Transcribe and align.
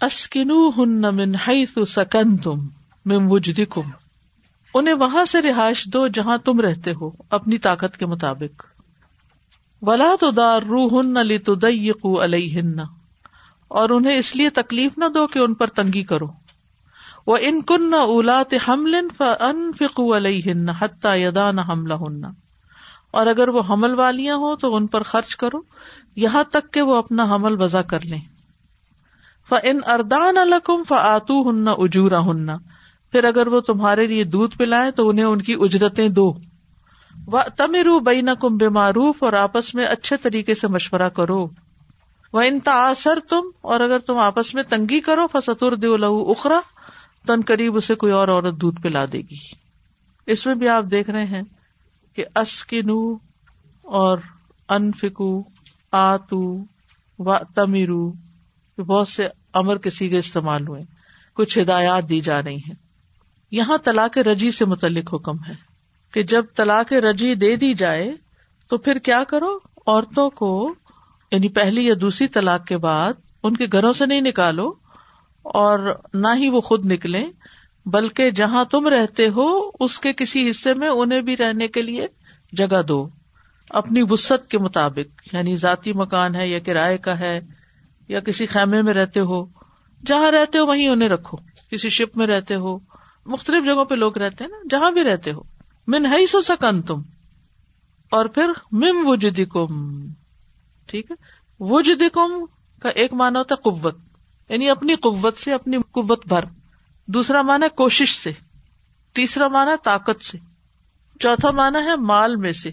اسکنو 0.00 0.68
ہن 0.68 1.16
من 1.16 1.32
حیث 1.48 1.78
سکنتم 1.86 2.66
من 3.04 3.26
وجدکم۔ 3.28 3.82
انہیں 4.74 4.94
وہاں 4.94 5.24
سے 5.24 5.42
رہائش 5.42 5.84
دو 5.84 6.08
جہاں 6.08 6.38
تم 6.38 6.60
رہتے 6.60 6.92
ہو، 7.00 7.10
اپنی 7.30 7.58
طاقت 7.58 7.96
کے 7.96 8.06
مطابق۔ 8.06 8.64
ولا 9.82 10.14
تو 10.20 10.30
دار 10.30 10.62
روح 10.62 11.02
لی 11.22 11.38
تو 11.38 11.54
اور 13.68 13.90
انہیں 13.90 14.16
اس 14.16 14.36
لیے 14.36 14.50
تکلیف 14.50 14.98
نہ 14.98 15.04
دو 15.14 15.26
کہ 15.26 15.38
ان 15.38 15.54
پر 15.54 15.66
تنگی 15.66 16.02
کرو۔ 16.02 16.26
وہ 17.26 17.36
ان 17.40 17.62
کن 17.62 17.90
نہ 17.90 17.96
اولاد 17.96 18.54
حمل 18.68 18.94
ان 19.20 19.70
فکو 19.78 20.16
علیہن 20.16 20.68
حتہ 20.68 21.16
یدان 21.16 21.58
حملہ 21.58 21.94
ہن 21.94 22.24
اور 23.10 23.26
اگر 23.26 23.48
وہ 23.48 23.62
حمل 23.70 23.94
والیاں 23.94 24.36
ہوں 24.36 24.56
تو 24.56 24.76
ان 24.76 24.86
پر 24.86 25.02
خرچ 25.02 25.36
کرو، 25.36 25.60
یہاں 26.16 26.44
تک 26.44 26.72
کہ 26.72 26.82
وہ 26.82 26.96
اپنا 26.96 27.24
حمل 27.24 27.62
وضع 27.62 27.82
کر 27.82 28.00
لیں۔ 28.00 28.37
ان 29.52 29.80
اردان 29.86 30.38
الکم 30.38 30.82
ف 30.82 30.92
آتو 30.92 31.50
ہن 31.50 31.68
اجورا 31.68 32.20
ہن 32.20 32.46
پھر 33.12 33.24
اگر 33.24 33.46
وہ 33.46 33.60
تمہارے 33.60 34.06
لیے 34.06 34.24
دودھ 34.24 34.58
پلائیں 34.58 34.90
تو 34.90 35.08
انہیں 35.08 35.24
ان 35.24 35.42
کی 35.42 35.54
اجرتیں 35.60 36.08
دو۔ 36.08 36.32
وہ 37.26 37.38
تمرو 37.56 38.00
بین 38.00 38.28
کم 38.40 38.56
بے 38.56 38.68
معروف 38.68 39.22
اور 39.22 39.32
آپس 39.32 39.74
میں 39.74 39.86
اچھے 39.86 40.16
طریقے 40.16 40.54
سے 40.54 40.68
مشورہ 40.68 41.08
کرو۔ 41.08 41.46
وہ 42.32 42.40
ان 42.40 42.60
تاثر 42.60 43.18
تم 43.28 43.40
اور 43.60 43.80
اگر 43.80 43.98
تم 43.98 44.18
آپس 44.18 44.54
میں 44.54 44.62
تنگی 44.62 45.00
کرو 45.00 45.26
فستر 45.32 45.74
دو 45.74 45.96
لہو 45.96 46.30
اخرا 46.30 46.60
تن 47.26 47.40
قریب 47.46 47.76
اسے 47.76 47.94
کوئی 47.94 48.12
اور 48.12 48.28
عورت 48.28 48.54
دودھ 48.54 48.80
پلا 48.80 49.04
دے 49.12 49.18
گی۔ 49.18 49.68
اس 50.26 50.46
میں 50.46 50.54
بھی 50.54 50.68
آپ 50.68 50.84
دیکھ 50.90 51.10
رہے 51.10 51.24
ہیں 51.24 51.42
کہ 52.16 52.24
اسکنو 52.36 53.16
اور 53.82 54.18
انفکو، 54.68 55.42
آتو 55.92 56.62
و 57.18 57.34
تمیرو 57.54 58.27
بہت 58.82 59.08
سے 59.08 59.28
امر 59.52 59.78
کے 59.78 59.90
سیگے 59.90 60.18
استعمال 60.18 60.68
ہوئے 60.68 60.82
کچھ 61.34 61.58
ہدایات 61.58 62.08
دی 62.08 62.20
جا 62.20 62.42
رہی 62.42 62.56
ہیں۔ 62.56 62.74
یہاں 63.50 63.78
طلاق 63.78 64.18
رجی 64.18 64.50
سے 64.50 64.64
متعلق 64.64 65.14
حکم 65.14 65.36
ہے 65.48 65.54
کہ 66.12 66.22
جب 66.22 66.44
طلاق 66.56 66.92
رجی 66.92 67.34
دے 67.34 67.56
دی 67.56 67.74
جائے 67.74 68.14
تو 68.68 68.78
پھر 68.78 68.98
کیا 68.98 69.24
کرو؟ 69.24 69.58
عورتوں 69.86 70.30
کو 70.30 70.74
یعنی 71.32 71.48
پہلی 71.48 71.86
یا 71.86 71.94
دوسری 72.00 72.28
طلاق 72.28 72.66
کے 72.66 72.76
بعد 72.76 73.12
ان 73.42 73.56
کے 73.56 73.66
گھروں 73.72 73.92
سے 73.92 74.06
نہیں 74.06 74.20
نکالو 74.20 74.68
اور 75.42 76.00
نہ 76.14 76.28
ہی 76.36 76.48
وہ 76.48 76.60
خود 76.60 76.84
نکلے 76.84 77.24
بلکہ 77.86 78.30
جہاں 78.30 78.64
تم 78.64 78.88
رہتے 78.88 79.28
ہو، 79.28 79.70
اس 79.80 79.98
کے 79.98 80.12
کسی 80.12 80.50
حصے 80.50 80.74
میں 80.74 80.88
انہیں 80.88 81.20
بھی 81.20 81.36
رہنے 81.36 81.68
کے 81.68 81.82
لیے 81.82 82.06
جگہ 82.52 82.82
دو۔ 82.82 83.08
اپنی 83.70 84.02
وسط 84.10 84.48
کے 84.48 84.58
مطابق 84.58 85.34
یعنی 85.34 85.56
ذاتی 85.56 85.92
مکان 85.92 86.34
ہے 86.34 86.48
یا 86.48 86.58
کرائے 86.58 86.98
کا 86.98 87.18
ہے 87.18 87.40
یا 88.08 88.20
کسی 88.20 88.46
خیمے 88.46 88.82
میں 88.82 88.94
رہتے 88.94 89.20
ہو، 89.20 89.44
جہاں 90.06 90.30
رہتے 90.30 90.58
ہو 90.58 90.66
وہیں 90.66 90.88
انہیں 90.88 91.08
رکھو، 91.08 91.36
کسی 91.70 91.88
شپ 91.88 92.16
میں 92.16 92.26
رہتے 92.26 92.54
ہو، 92.54 92.78
مختلف 93.26 93.66
جگہوں 93.66 93.84
پہ 93.84 93.94
لوگ 93.94 94.18
رہتے 94.18 94.44
ہیں 94.44 94.50
نا، 94.50 94.56
جہاں 94.70 94.90
بھی 94.90 95.04
رہتے 95.04 95.32
ہو۔ 95.32 95.42
من 95.86 96.06
ہی 96.06 96.26
سو 96.26 96.40
سکن 96.40 96.82
تم 96.82 97.02
اور 98.10 98.26
پھر 98.26 98.50
مم 98.72 99.08
وجدی 99.08 99.44
کم 99.44 100.06
ٹھیک 100.86 101.10
ہے؟ 101.10 101.16
وجدی 101.60 102.08
کم 102.08 102.44
کا 102.82 102.88
ایک 102.88 103.12
مانا 103.12 103.38
ہوتا 103.38 103.54
ہے 103.54 103.70
قوت 103.70 103.96
یعنی 104.48 104.70
اپنی 104.70 104.94
قوت 104.94 105.36
سے 105.36 105.52
اپنی 105.52 105.76
قوت 105.90 106.26
بھر۔ 106.26 106.44
دوسرا 107.06 107.42
مانا 107.42 107.64
ہے 107.64 107.70
کوشش 107.70 108.18
سے، 108.18 108.30
تیسرا 109.12 109.48
مانا 109.48 109.70
ہے 109.70 109.76
طاقت 109.84 110.24
سے۔ 110.24 110.38
چوتھا 111.20 111.50
مانا 111.50 111.84
ہے 111.84 111.96
مال 111.96 112.36
میں 112.36 112.52
سے 112.52 112.70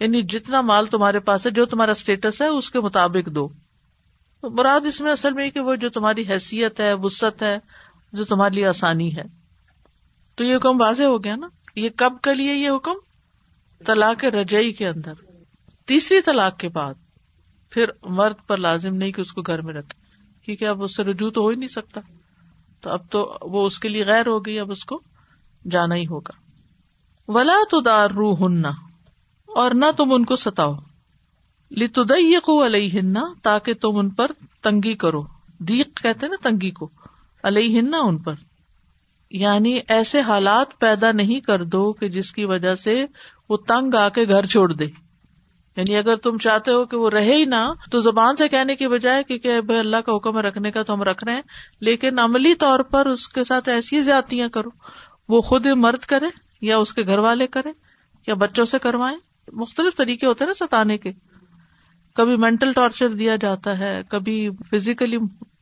یعنی 0.00 0.22
جتنا 0.22 0.60
مال 0.60 0.86
تمہارے 0.86 1.20
پاس 1.20 1.46
ہے، 1.46 1.50
جو 1.50 1.66
تمہارا 1.66 1.92
اسٹیٹس 1.92 2.42
ہے، 2.42 2.46
اس 2.46 2.70
کے 2.70 2.80
مطابق 2.80 3.28
دو۔ 3.28 3.48
مراد 4.42 4.86
اس 4.86 5.00
میں 5.00 5.12
اصل 5.12 5.32
میں 5.32 5.50
کہ 5.50 5.60
وہ 5.60 5.76
جو 5.76 5.90
تمہاری 5.90 6.24
حیثیت 6.28 6.80
ہے 6.80 6.92
وسط 6.92 7.42
ہے، 7.42 7.58
جو 8.12 8.24
تمہارے 8.24 8.54
لیے 8.54 8.66
آسانی 8.66 9.16
ہے۔ 9.16 9.22
تو 10.34 10.44
یہ 10.44 10.56
حکم 10.56 10.80
واضح 10.80 11.02
ہو 11.02 11.24
گیا 11.24 11.36
نا؟ 11.36 11.48
یہ 11.76 11.88
کب 11.96 12.12
کے 12.22 12.34
لیے 12.34 12.54
یہ 12.54 12.70
حکم؟ 12.70 12.92
طلاق 13.86 14.24
رجئی 14.24 14.72
کے 14.72 14.88
اندر۔ 14.88 15.12
تیسری 15.86 16.20
طلاق 16.20 16.58
کے 16.58 16.68
بعد۔ 16.68 16.94
پھر 17.70 17.84
مرد 18.02 18.46
پر 18.46 18.56
لازم 18.56 18.94
نہیں 18.94 19.12
کہ 19.12 19.20
اس 19.20 19.32
کو 19.32 19.42
گھر 19.42 19.62
میں 19.62 19.74
رکھے، 19.74 20.22
کیونکہ 20.42 20.64
اب 20.68 20.82
اس 20.82 20.96
سے 20.96 21.04
رجوع 21.04 21.30
تو 21.30 21.40
ہو 21.40 21.48
ہی 21.48 21.56
نہیں 21.56 21.68
سکتا۔ 21.68 22.00
تو 22.80 22.90
اب 22.90 23.10
تو 23.10 23.36
وہ 23.42 23.66
اس 23.66 23.78
کے 23.78 23.88
لیے 23.88 24.06
غیر 24.06 24.26
ہو 24.26 24.46
گئی، 24.46 24.58
اب 24.58 24.70
اس 24.70 24.84
کو 24.84 25.00
جانا 25.70 25.94
ہی 25.94 26.06
ہوگا۔ 26.06 26.32
ولا 27.28 27.56
تو 27.70 27.80
دار 27.80 28.10
رو 28.10 28.46
ہننا 28.46 28.70
اور 29.46 29.70
نہ 29.70 29.84
تم 29.96 30.12
ان 30.12 30.24
کو 30.24 30.36
ستاؤ۔ 30.36 30.74
لتدیقوا 31.70 32.66
علیہن 32.66 33.14
تاکہ 33.42 33.74
تم 33.74 33.98
ان 33.98 34.10
پر 34.10 34.30
تنگی 34.62 34.94
کرو۔ 34.94 35.22
دیق 35.58 36.02
کہتے 36.02 36.28
نا 36.28 36.36
تنگی 36.42 36.70
کو۔ 36.70 36.90
علیہن 37.42 37.94
ان 37.94 38.18
پر۔ 38.18 38.34
یعنی 39.30 39.80
ایسے 39.88 40.20
حالات 40.20 40.78
پیدا 40.78 41.12
نہیں 41.12 41.40
کر 41.40 41.64
دو 41.64 41.92
کہ 41.92 42.08
جس 42.08 42.32
کی 42.32 42.44
وجہ 42.44 42.74
سے 42.74 43.06
وہ 43.48 43.56
تنگ 43.56 43.94
آ 43.94 44.08
کے 44.08 44.28
گھر 44.28 44.46
چھوڑ 44.46 44.72
دے۔ 44.72 44.84
یعنی 45.76 45.96
اگر 45.96 46.16
تم 46.16 46.38
چاہتے 46.38 46.70
ہو 46.70 46.84
کہ 46.84 46.96
وہ 46.96 47.10
رہے 47.10 47.34
ہی 47.34 47.44
نہ، 47.44 47.72
تو 47.90 48.00
زبان 48.00 48.36
سے 48.36 48.48
کہنے 48.48 48.76
کی 48.76 48.88
بجائے 48.88 49.38
کہ 49.38 49.60
بھائی 49.60 49.80
اللہ 49.80 49.96
کا 49.96 50.16
حکم 50.16 50.38
رکھنے 50.38 50.70
کا 50.70 50.82
تو 50.82 50.94
ہم 50.94 51.02
رکھ 51.02 51.24
رہے 51.24 51.34
ہیں، 51.34 51.42
لیکن 51.80 52.18
عملی 52.18 52.54
طور 52.54 52.80
پر 52.80 53.06
اس 53.06 53.28
کے 53.28 53.44
ساتھ 53.44 53.68
ایسی 53.68 54.02
زیادتیاں 54.02 54.48
کرو۔ 54.48 54.68
وہ 55.28 55.42
خود 55.42 55.66
مرد 55.66 55.98
کرے 55.98 56.26
یا 56.60 56.78
اس 56.78 56.94
کے 56.94 57.02
گھر 57.02 57.18
والے 57.18 57.46
کرے 57.46 57.72
یا 58.26 58.34
بچوں 58.34 58.64
سے 58.64 58.78
کروائیں۔ 58.78 59.18
مختلف 59.52 59.96
طریقے 59.96 60.26
ہوتے 60.26 60.44
ہیں 60.44 60.50
نا 60.50 60.64
ستانے 60.64 60.98
کے۔ 60.98 61.12
کبھی 62.16 62.36
مینٹل 62.36 62.72
ٹارچر 62.72 63.08
دیا 63.08 63.36
جاتا 63.36 63.78
ہے، 63.78 64.02
کبھی 64.08 64.48
فزیکلی 64.70 65.18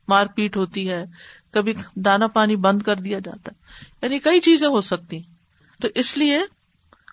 مار 0.09 0.27
پیٹ 0.27 0.57
ہوتی 0.57 0.91
ہے، 0.91 1.05
کبھی 1.51 1.75
دانا 1.97 2.27
پانی 2.27 2.57
بند 2.57 2.83
کر 2.83 2.97
دیا 2.97 3.19
جاتا 3.19 3.51
ہے۔ 3.53 3.65
یعنی 4.03 4.19
کئی 4.19 4.41
چیزیں 4.41 4.69
ہو 4.69 4.81
سکتی 4.81 5.19
تو 5.81 5.89
اس 5.95 6.19
لیے 6.19 6.39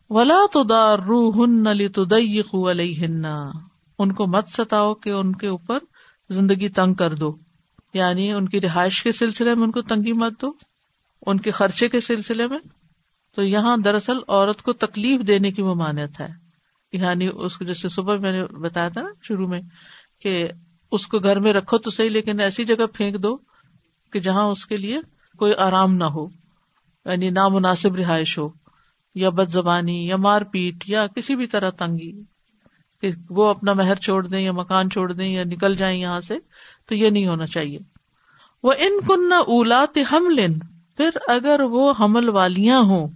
ولا 0.10 0.38
تو 0.54 0.64
دار 0.64 1.00
رو 1.00 1.30
ہن 1.30 1.78
لی 1.78 1.88
تو 1.88 2.04
ان 4.00 4.12
کو 4.12 4.28
مت 4.28 4.48
ستاؤ 4.48 4.94
کہ 4.94 5.10
ان 5.10 5.36
کے 5.36 5.48
اوپر 5.48 5.80
زندگی 6.30 6.70
تنگ 6.70 6.94
کر 6.94 7.14
دو۔ 7.16 7.36
یعنی 7.94 8.32
ان 8.32 8.50
کی 8.50 8.62
رہائش 8.62 9.04
کے 9.04 9.12
سلسلے 9.12 9.56
میں 9.56 9.64
ان 9.64 9.72
کو 9.72 9.82
تنگی 9.82 10.14
مت 10.14 10.42
دو۔ 10.42 10.52
ان 11.26 11.40
کے 11.40 11.52
خرچے 11.52 11.90
کے 11.90 12.00
سلسلے 12.00 12.48
میں۔ 12.48 12.60
تو 13.36 13.44
یہاں 13.44 13.78
دراصل 13.78 14.18
عورت 14.28 14.62
کو 14.62 14.74
تکلیف 14.74 15.22
دینے 15.22 15.52
کی 15.52 15.62
ممانعت 15.62 16.20
ہے۔ 16.20 16.41
یعنی 16.94 17.30
اس 17.34 17.58
کو 17.58 17.66
جیسے 17.66 17.90
صبح 17.90 18.18
میں 18.18 18.32
نے 18.32 18.44
بتایا 18.44 18.88
تھا 18.88 19.02
نا 19.02 19.10
شروع 19.28 19.48
میں 19.48 19.62
کہ 20.20 20.50
اس 20.92 21.08
کو 21.08 21.20
گھر 21.20 21.40
میں 21.40 21.54
رکھو 21.54 21.78
تو 21.78 21.90
صحیح، 21.90 22.10
لیکن 22.10 22.40
ایسی 22.40 22.66
جگہ 22.66 22.86
پھینک 22.94 23.24
دو 23.24 23.38
کہ 24.14 24.20
جہاں 24.20 24.44
اس 24.44 24.66
کے 24.66 24.78
لیے 24.78 25.00
کوئی 25.40 25.54
آرام 25.58 25.96
نہ 25.96 26.04
ہو 26.04 26.28
یعنی 27.06 27.30
نامناسب 27.30 27.96
رہائش 27.96 28.38
ہو، 28.38 28.50
یا 29.16 29.30
بد 29.30 29.50
زبانی، 29.50 30.08
یا 30.08 30.16
مار 30.16 30.42
پیٹ، 30.42 30.84
یا 30.88 31.08
کسی 31.08 31.36
بھی 31.36 31.48
طرح 31.48 31.70
تنگی، 31.70 32.12
کہ 33.02 33.12
وہ 33.30 33.50
اپنا 33.50 33.74
مہر 33.74 33.96
چھوڑ 33.96 34.28
دیں 34.28 34.40
یا 34.40 34.52
مکان 34.52 34.90
چھوڑ 34.90 35.12
دیں 35.14 35.30
یا 35.30 35.44
نکل 35.44 35.76
جائیں 35.76 36.00
یہاں 36.02 36.20
سے، 36.22 36.36
تو 36.86 36.96
یہ 36.96 37.10
نہیں 37.10 37.28
ہونا 37.28 37.46
چاہیے۔ 37.46 37.80
وہ 38.64 38.74
ان 38.78 39.00
کن 39.08 39.30
نہ 39.30 39.36
اولاد 39.36 39.98
حمل 40.12 40.60
پھر 40.98 41.10
اگر 41.28 41.62
وہ 41.62 41.94
حمل 42.00 42.30
والیاں 42.30 42.82
ہوں 42.82 43.08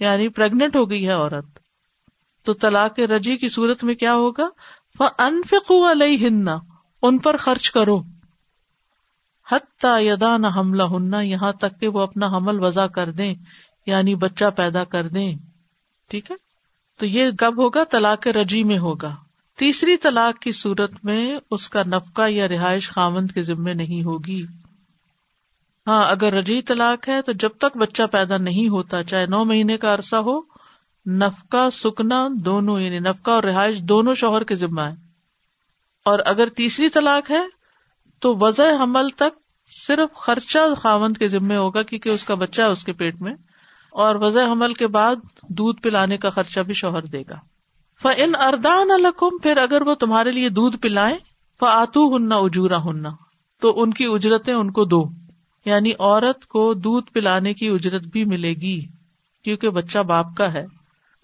یعنی 0.00 0.28
پرگنٹ 0.28 0.76
ہو 0.76 0.90
گئی 0.90 1.06
ہے 1.06 1.12
عورت 1.12 1.53
تو 2.44 2.54
طلاق 2.54 3.00
رجی 3.00 3.36
کی 3.36 3.48
صورت 3.48 3.84
میں 3.84 3.94
کیا 3.94 4.14
ہوگا؟ 4.14 4.48
انفقو 5.18 5.90
علیہ 5.90 6.50
ان 7.02 7.18
پر 7.18 7.36
خرچ 7.36 7.70
کرو۔ 7.70 8.02
یدا 9.82 10.36
نہ 10.36 10.46
حملہ 10.56 10.82
ہننا 10.82 11.20
یہاں 11.20 11.52
تک 11.52 11.80
کہ 11.80 11.88
وہ 11.88 12.00
اپنا 12.00 12.26
حمل 12.26 12.64
وضع 12.64 12.86
کر 12.86 13.10
دیں 13.10 13.34
یعنی 13.86 14.14
بچہ 14.14 14.44
پیدا 14.56 14.84
کر 14.84 15.08
دیں۔ 15.08 15.34
ٹھیک 16.08 16.30
ہے؟ 16.30 16.36
تو 16.98 17.06
یہ 17.06 17.30
کب 17.38 17.62
ہوگا؟ 17.62 17.84
طلاق 17.90 18.26
رجی 18.26 18.64
میں 18.64 18.78
ہوگا۔ 18.78 19.16
تیسری 19.58 19.96
طلاق 19.96 20.42
کی 20.42 20.52
صورت 20.52 20.92
میں 21.02 21.36
اس 21.50 21.68
کا 21.68 21.82
نفقہ 21.86 22.28
یا 22.28 22.48
رہائش 22.48 22.90
خامند 22.90 23.30
کے 23.30 23.42
ذمے 23.42 23.74
نہیں 23.74 24.04
ہوگی۔ 24.04 24.44
ہاں 25.86 26.04
اگر 26.08 26.32
رجی 26.32 26.62
طلاق 26.62 27.08
ہے 27.08 27.22
تو 27.22 27.32
جب 27.32 27.50
تک 27.58 27.76
بچہ 27.76 28.02
پیدا 28.12 28.36
نہیں 28.36 28.68
ہوتا، 28.68 29.02
چاہے 29.02 29.26
نو 29.26 29.44
مہینے 29.44 29.76
کا 29.76 29.94
عرصہ 29.94 30.16
ہو 30.16 30.53
نفقہ، 31.06 31.70
سکنا 31.70 32.28
دونوں 32.32 32.80
یعنی 32.80 32.98
نفقہ 32.98 33.30
اور 33.30 33.42
رہائش 33.42 33.80
دونوں 33.80 34.14
شوہر 34.14 34.44
کے 34.44 34.54
ذمہ 34.54 34.80
ہے۔ 34.80 34.94
اور 36.04 36.18
اگر 36.26 36.48
تیسری 36.48 36.88
طلاق 36.88 37.30
ہے، 37.30 37.42
تو 38.20 38.34
وضع 38.36 38.82
حمل 38.82 39.08
تک 39.08 39.38
صرف 39.86 40.14
خرچہ 40.14 40.74
خاوند 40.76 41.16
کے 41.16 41.28
ذمے 41.28 41.56
ہوگا، 41.56 41.82
کیونکہ 41.82 42.08
اس 42.08 42.24
کا 42.24 42.34
بچہ 42.34 42.62
ہے 42.62 42.66
اس 42.66 42.84
کے 42.84 42.92
پیٹ 42.92 43.20
میں۔ 43.20 43.34
اور 43.90 44.14
وضع 44.14 44.40
حمل 44.52 44.74
کے 44.74 44.86
بعد 44.86 45.16
دودھ 45.48 45.80
پلانے 45.80 46.16
کا 46.16 46.30
خرچہ 46.30 46.60
بھی 46.60 46.74
شوہر 46.74 47.02
دے 47.02 47.22
گا۔ 47.30 47.36
ف 48.02 48.06
ان 48.16 48.32
اردان 48.40 48.90
الحکم 48.90 49.38
پھر 49.38 49.56
اگر 49.56 49.82
وہ 49.82 49.94
تمہارے 49.94 50.30
لیے 50.30 50.48
دودھ 50.48 50.76
پلائیں 50.76 51.16
فاتو 51.60 52.16
ہننا 52.16 52.36
اجورا 52.36 52.84
ہننا 52.84 53.10
تو 53.60 53.82
ان 53.82 53.92
کی 53.92 54.04
اجرتیں 54.06 54.54
ان 54.54 54.70
کو 54.70 54.84
دو۔ 54.84 55.04
یعنی 55.64 55.92
عورت 55.98 56.46
کو 56.46 56.74
دودھ 56.74 57.12
پلانے 57.12 57.54
کی 57.54 57.68
اجرت 57.68 58.02
بھی 58.02 58.24
ملے 58.24 58.54
گی، 58.54 58.86
کیونکہ 59.44 59.70
بچہ 59.70 59.98
باپ 59.98 60.26
کا 60.36 60.52
ہے۔ 60.52 60.66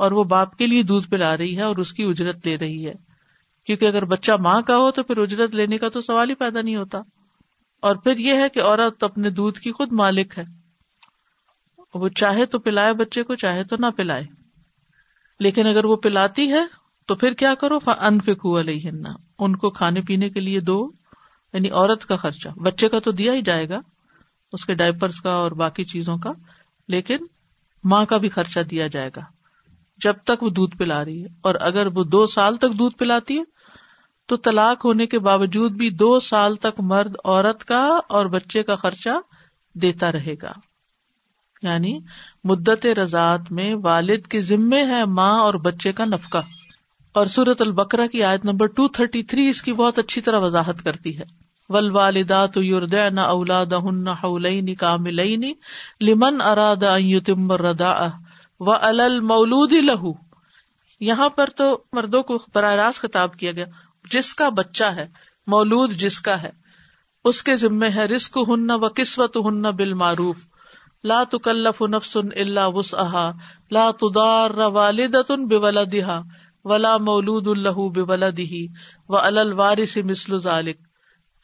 اور 0.00 0.12
وہ 0.12 0.24
باپ 0.24 0.56
کے 0.56 0.66
لیے 0.66 0.82
دودھ 0.82 1.08
پلا 1.08 1.36
رہی 1.36 1.56
ہے 1.56 1.62
اور 1.62 1.76
اس 1.76 1.92
کی 1.92 2.04
اجرت 2.04 2.46
لے 2.46 2.58
رہی 2.58 2.86
ہے۔ 2.86 2.92
کیونکہ 3.66 3.84
اگر 3.84 4.04
بچہ 4.04 4.32
ماں 4.32 4.62
کا 4.62 4.76
ہو 4.76 4.90
تو 4.90 5.02
پھر 5.02 5.18
اجرت 5.18 5.54
لینے 5.54 5.78
کا 5.78 5.88
تو 5.88 6.00
سوال 6.00 6.30
ہی 6.30 6.34
پیدا 6.34 6.60
نہیں 6.60 6.76
ہوتا۔ 6.76 6.98
اور 7.80 7.96
پھر 7.96 8.16
یہ 8.16 8.34
ہے 8.34 8.48
کہ 8.48 8.62
عورت 8.62 9.04
اپنے 9.04 9.30
دودھ 9.30 9.58
کی 9.58 9.72
خود 9.72 9.92
مالک 9.92 10.38
ہے۔ 10.38 10.44
وہ 11.94 12.08
چاہے 12.08 12.46
تو 12.46 12.58
پلائے 12.58 12.92
بچے 12.92 13.22
کو، 13.22 13.34
چاہے 13.34 13.64
تو 13.64 13.76
نہ 13.78 13.86
پلائے۔ 13.96 14.22
لیکن 15.40 15.66
اگر 15.66 15.84
وہ 15.84 15.96
پلاتی 15.96 16.52
ہے 16.52 16.60
تو 17.06 17.14
پھر 17.14 17.32
کیا 17.32 17.54
کرو؟ 17.54 17.78
انفک 17.86 18.46
ان 19.38 19.56
کو 19.56 19.70
کھانے 19.70 20.00
پینے 20.00 20.30
کے 20.30 20.40
لیے 20.40 20.60
دو 20.60 20.90
یعنی 21.52 21.70
عورت 21.70 22.06
کا 22.06 22.16
خرچہ۔ 22.16 22.48
بچے 22.48 22.88
کا 22.88 22.98
تو 22.98 23.12
دیا 23.12 23.32
ہی 23.32 23.42
جائے 23.42 23.68
گا، 23.68 23.78
اس 24.52 24.64
کے 24.64 24.74
ڈائپرس 24.74 25.20
کا 25.20 25.30
اور 25.30 25.50
باقی 25.50 25.84
چیزوں 25.84 26.16
کا، 26.16 26.32
لیکن 26.88 27.16
ماں 27.84 28.06
کا 28.06 28.16
بھی 28.16 28.28
خرچہ 28.28 28.60
دیا 28.60 28.86
جائے 28.86 29.10
گا۔ 29.16 29.39
جب 30.00 30.14
تک 30.24 30.42
وہ 30.42 30.50
دودھ 30.50 30.76
پلا 30.76 31.04
رہی 31.04 31.22
ہے۔ 31.22 31.28
اور 31.42 31.54
اگر 31.60 31.86
وہ 31.86 32.04
دو 32.04 32.26
سال 32.26 32.56
تک 32.56 32.78
دودھ 32.78 32.96
پلاتی 32.96 33.38
ہے، 33.38 33.42
تو 34.26 34.36
طلاق 34.36 34.84
ہونے 34.84 35.06
کے 35.06 35.18
باوجود 35.18 35.72
بھی 35.72 35.90
دو 35.90 36.20
سال 36.20 36.56
تک 36.56 36.80
مرد 36.80 37.14
عورت 37.24 37.64
کا 37.64 37.98
اور 38.08 38.26
بچے 38.26 38.62
کا 38.62 38.76
خرچہ 38.76 39.10
دیتا 39.74 40.12
رہے 40.12 40.34
گا۔ 40.42 40.52
یعنی 41.62 41.98
مدت 42.44 42.86
رضاط 42.86 43.40
میں 43.50 43.74
والد 43.74 44.26
کے 44.26 44.42
ذمے 44.42 44.84
ہے 44.84 45.04
ماں 45.04 45.40
اور 45.40 45.54
بچے 45.54 45.92
کا 45.92 46.04
نفقہ۔ 46.04 46.38
اور 47.12 47.26
سورت 47.26 47.60
البکرا 47.60 48.06
کی 48.06 48.22
آیت 48.22 48.44
نمبر 48.44 48.66
ٹو 48.66 48.88
تھرٹی 48.88 49.22
تھری 49.22 49.48
اس 49.48 49.62
کی 49.62 49.72
بہت 49.72 49.98
اچھی 49.98 50.20
طرح 50.20 50.38
وضاحت 50.38 50.82
کرتی 50.84 51.18
ہے۔ 51.18 51.24
ول 51.68 51.90
والدا 51.90 52.46
تو 52.46 52.62
یوردین 52.62 53.18
اولاد 53.18 53.66
ہن 53.66 54.74
کامل 54.74 55.44
لمن 56.00 56.40
اراد 56.40 56.84
تم 57.26 57.52
ردا 57.52 58.10
و 58.60 58.72
المولود 58.72 59.72
لہو 59.72 60.12
یہاں 61.00 61.28
پر 61.28 61.50
تو 61.50 61.82
مردوں 61.92 62.22
کو 62.22 62.38
براہ 62.54 62.72
راست 62.72 63.00
خطاب 63.00 63.36
کیا 63.36 63.52
گیا۔ 63.52 63.64
جس 64.10 64.34
کا 64.34 64.48
بچہ 64.48 64.84
ہے، 64.84 65.06
مولود 65.46 65.92
جس 65.92 66.20
کا 66.20 66.42
ہے، 66.42 66.50
اس 67.24 67.42
کے 67.42 67.56
ذمے 67.56 67.88
ہے 67.88 68.04
رسک 68.04 68.38
ہن 68.48 68.70
و 68.70 68.88
قسمت 68.88 69.36
ہن 69.36 69.62
بال 69.62 69.94
معروف 69.94 70.36
لا 71.04 71.22
تکلف 71.24 71.82
نفس 71.82 72.16
الا 72.16 72.66
وسعها 72.66 73.30
لا 73.70 73.90
تدار 73.90 74.58
والدۃ 74.58 75.30
بولدها 75.48 76.20
ولا 76.64 76.96
مولود 76.96 77.46
له 77.46 77.88
بولده 77.88 78.60
وعلى 79.08 79.40
الوارث 79.40 79.96
مثل 80.04 80.36
ذلك۔ 80.36 80.78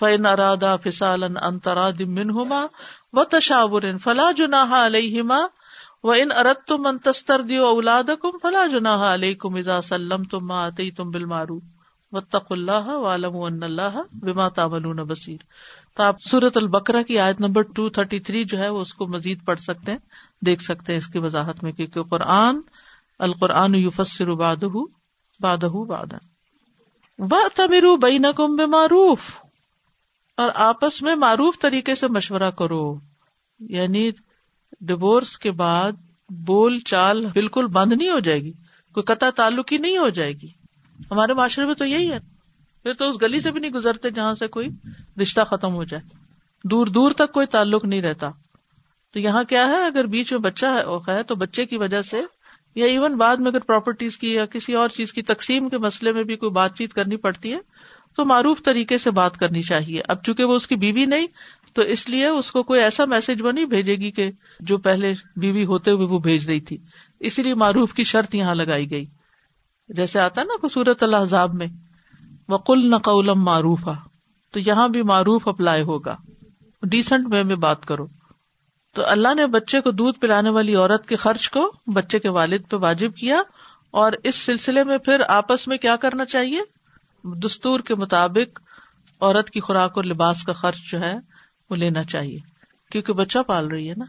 فإن 0.01 0.27
ارادا 0.27 0.77
فصالا 0.77 1.29
عن 1.41 1.59
تراد 1.59 2.01
منهما 2.01 2.67
وتشاور 3.13 3.83
فلا 4.05 4.31
جناح 4.33 4.75
عليهما 6.07 6.35
وإن 6.35 6.47
اردتم 6.47 6.87
ان 6.87 6.99
تسترضعوا 6.99 7.69
اولادكم 7.69 8.39
فلا 8.43 8.67
جناح 8.67 9.01
عليكم 9.01 9.55
اذا 9.55 9.81
سلمتم 9.81 10.47
ما 10.47 10.67
اتيتم 10.67 11.11
بالمعروف 11.11 11.63
وطق 12.13 12.47
اللہ 12.51 12.91
عالم 13.07 13.37
اللہ 13.37 14.03
بما 14.13 14.49
تعملون 14.49 14.97
بصیر 14.97 15.37
تو 15.97 16.03
آپ 16.03 16.17
سورت 16.21 16.57
البکرا 16.57 17.03
کی 17.03 17.19
آیت 17.19 17.41
نمبر 17.41 17.63
ٹو 17.63 17.89
تھرٹی 17.89 18.21
تھری 18.21 18.45
جو 18.45 18.59
ہے 18.59 18.69
وہ 18.69 18.81
اس 18.81 18.95
کو 18.95 19.07
مزید 19.07 19.45
پڑھ 19.45 19.61
سکتے 19.61 19.93
ہیں، 19.93 19.99
دیکھ 20.47 20.63
سکتے 20.63 20.93
ہیں 20.93 20.99
اس 20.99 21.07
کی 21.07 21.19
وضاحت 21.19 21.63
میں، 21.63 21.73
کیونکہ 21.73 22.03
قرآن، 22.03 22.61
القرآن 23.19 23.75
یوفسر 23.75 24.31
باد 24.31 24.57
باد 25.41 25.65
باد 25.65 26.15
و 27.19 27.49
تمیر 27.55 27.83
بین 28.03 28.25
اور 30.39 30.51
آپس 30.55 31.03
میں 31.03 31.15
معروف 31.15 31.59
طریقے 31.59 31.95
سے 31.95 32.09
مشورہ 32.09 32.51
کرو۔ 32.51 32.99
یعنی 33.61 34.11
ڈیوس 34.81 35.39
کے 35.39 35.51
بعد 35.51 35.93
بول 36.31 36.79
چال 36.79 37.27
بالکل 37.27 37.67
بند 37.67 37.93
نہیں 37.93 38.11
ہو 38.11 38.19
جائے 38.19 38.41
گی، 38.41 38.53
کوئی 38.93 39.03
قطع 39.03 39.31
تعلق 39.31 39.73
ہی 39.73 39.79
نہیں 39.79 39.99
ہو 39.99 40.09
جائے 40.09 40.33
گی۔ 40.33 40.49
ہمارے 41.11 41.35
معاشرے 41.35 41.65
میں 41.65 41.75
تو 41.75 41.85
یہی 41.85 42.13
ہے۔ 42.13 42.19
پھر 42.83 42.95
تو 42.95 43.09
اس 43.09 43.23
گلی 43.23 43.41
سے 43.41 43.51
بھی 43.51 43.61
نہیں 43.61 43.71
گزرتے 43.71 44.11
جہاں 44.11 44.35
سے 44.35 44.47
کوئی 44.47 44.69
رشتہ 45.23 45.41
ختم 45.41 45.75
ہو 45.75 45.85
جائے۔ 45.85 46.03
دور 46.65 46.87
دور 46.87 47.11
تک 47.11 47.33
کوئی 47.33 47.47
تعلق 47.47 47.85
نہیں 47.85 48.03
رہتا۔ 48.03 48.29
تو 49.13 49.21
یہاں 49.21 49.45
کیا 49.45 49.67
ہے؟ 49.67 49.85
اگر 49.85 50.07
بیچ 50.07 50.33
میں 50.33 50.41
بچہ 50.41 50.67
ہے 51.09 51.23
تو 51.23 51.35
بچے 51.35 51.67
کی 51.67 51.77
وجہ 51.77 52.03
سے 52.03 52.21
یا 52.75 52.87
ایون 52.87 53.17
بعد 53.17 53.37
میں 53.37 53.51
اگر 53.51 53.61
پراپرٹیز 53.61 54.17
کی 54.17 54.33
یا 54.33 54.47
کسی 54.47 54.75
اور 54.75 54.89
چیز 54.89 55.13
کی 55.13 55.23
تقسیم 55.23 55.69
کے 55.69 55.79
مسئلے 55.79 56.13
میں 56.13 56.23
بھی 56.23 56.37
کوئی 56.37 56.51
بات 56.51 56.79
چیت 56.79 56.93
کرنی 56.93 57.17
پڑتی 57.17 57.53
ہے 57.53 57.59
تو 58.17 58.25
معروف 58.25 58.63
طریقے 58.63 58.99
سے 58.99 59.11
بات 59.11 59.37
کرنی 59.37 59.63
چاہیے۔ 59.63 60.03
اب 60.09 60.23
چونکہ 60.23 60.45
وہ 60.45 60.55
اس 60.55 60.67
کی 60.67 60.77
بیوی 60.77 61.05
نہیں، 61.05 61.27
تو 61.73 61.83
اس 61.83 62.09
لیے 62.09 62.27
اس 62.27 62.53
کو 62.53 62.63
کوئی 62.63 62.81
ایسا 62.81 63.05
میسج 63.05 63.43
وہ 63.43 63.53
نہیں 63.53 63.65
بھیجے 63.65 63.95
گی 63.95 64.11
کہ 64.11 64.31
جو 64.61 64.79
پہلے 64.79 65.13
بیوی 65.37 65.65
ہوتے 65.65 65.91
ہوئے 65.91 66.07
وہ 66.07 66.19
بھیج 66.19 66.47
رہی 66.47 66.61
تھی۔ 66.61 66.79
اسی 67.21 67.43
لیے 67.43 67.55
معروف 67.55 67.93
کی 67.93 68.05
شرط 68.05 68.35
یہاں 68.35 68.55
لگائی 68.55 68.91
گئی۔ 68.91 69.05
جیسے 69.89 70.21
آتا 70.21 70.43
نا 70.43 70.67
خصورت 70.67 71.03
اللہ 71.03 71.47
میں 71.47 71.67
وقل 72.49 72.91
نہ 72.91 73.33
معروف 73.35 73.89
تو 74.53 74.61
یہاں 74.61 74.89
بھی 74.89 75.03
معروف 75.03 75.49
اپلائی 75.49 75.83
ہوگا۔ 75.83 76.17
ڈیسنٹ 76.83 77.33
وے 77.33 77.43
میں 77.43 77.57
بات 77.57 77.87
کرو۔ 77.87 78.07
تو 78.95 79.07
اللہ 79.07 79.35
نے 79.35 79.47
بچے 79.47 79.81
کو 79.81 79.91
دودھ 79.91 80.19
پلانے 80.19 80.51
والی 80.51 80.75
عورت 80.75 81.09
کے 81.09 81.17
خرچ 81.17 81.51
کو 81.51 81.73
بچے 81.95 82.19
کے 82.19 82.29
والد 82.29 82.61
پہ 82.71 82.77
واجب 82.77 83.15
کیا 83.15 83.39
اور 83.91 84.13
اس 84.25 84.35
سلسلے 84.35 84.85
میں 84.85 84.99
پھر 84.99 85.21
آپس 85.29 85.69
میں 85.69 85.79
کیا 85.79 85.97
کرنا 85.97 86.25
چاہیے؟ 86.25 86.61
دستور 87.35 87.81
کے 87.81 87.95
مطابق 87.95 88.61
عورت 89.21 89.51
کی 89.51 89.61
خوراک 89.61 89.93
اور 89.97 90.05
لباس 90.05 90.43
کا 90.43 90.53
خرچ 90.53 90.79
جو 90.93 91.01
ہے 91.01 91.15
وہ 91.71 91.77
لینا 91.77 92.05
چاہیے۔ 92.05 92.39
کیونکہ 92.91 93.13
بچہ 93.13 93.39
پال 93.47 93.69
رہی 93.69 93.91
ہے 93.91 93.95
نا۔ 93.97 94.05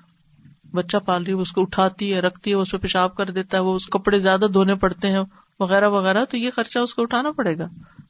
بچہ 0.74 0.98
پال 0.98 1.24
رہی 1.24 1.34
ہے 1.34 1.38
اس 1.38 1.52
کو 1.52 1.62
اٹھاتی 1.62 2.14
ہے، 2.14 2.20
رکھتی 2.20 2.50
ہے 2.50 2.56
اس 2.56 2.72
پہ 2.72 2.78
پیشاب 2.78 3.16
کر 3.16 3.30
دیتا 3.30 3.58
ہے، 3.58 3.64
وہ 3.64 3.76
اس 3.76 3.88
کپڑے 3.88 4.20
زیادہ 4.20 4.46
دھونے 4.54 4.76
پڑتے 4.76 5.12
ہیں 5.12 5.20
وغیرہ 5.60 5.90
وغیرہ، 5.90 6.26
تو 6.26 6.38
یہ 6.38 6.52
خرچہ 6.56 6.80
اس 6.80 6.94
کو 6.94 7.02
اٹھانا 7.02 7.32
پڑے 7.32 7.58
گا۔ 7.58 7.68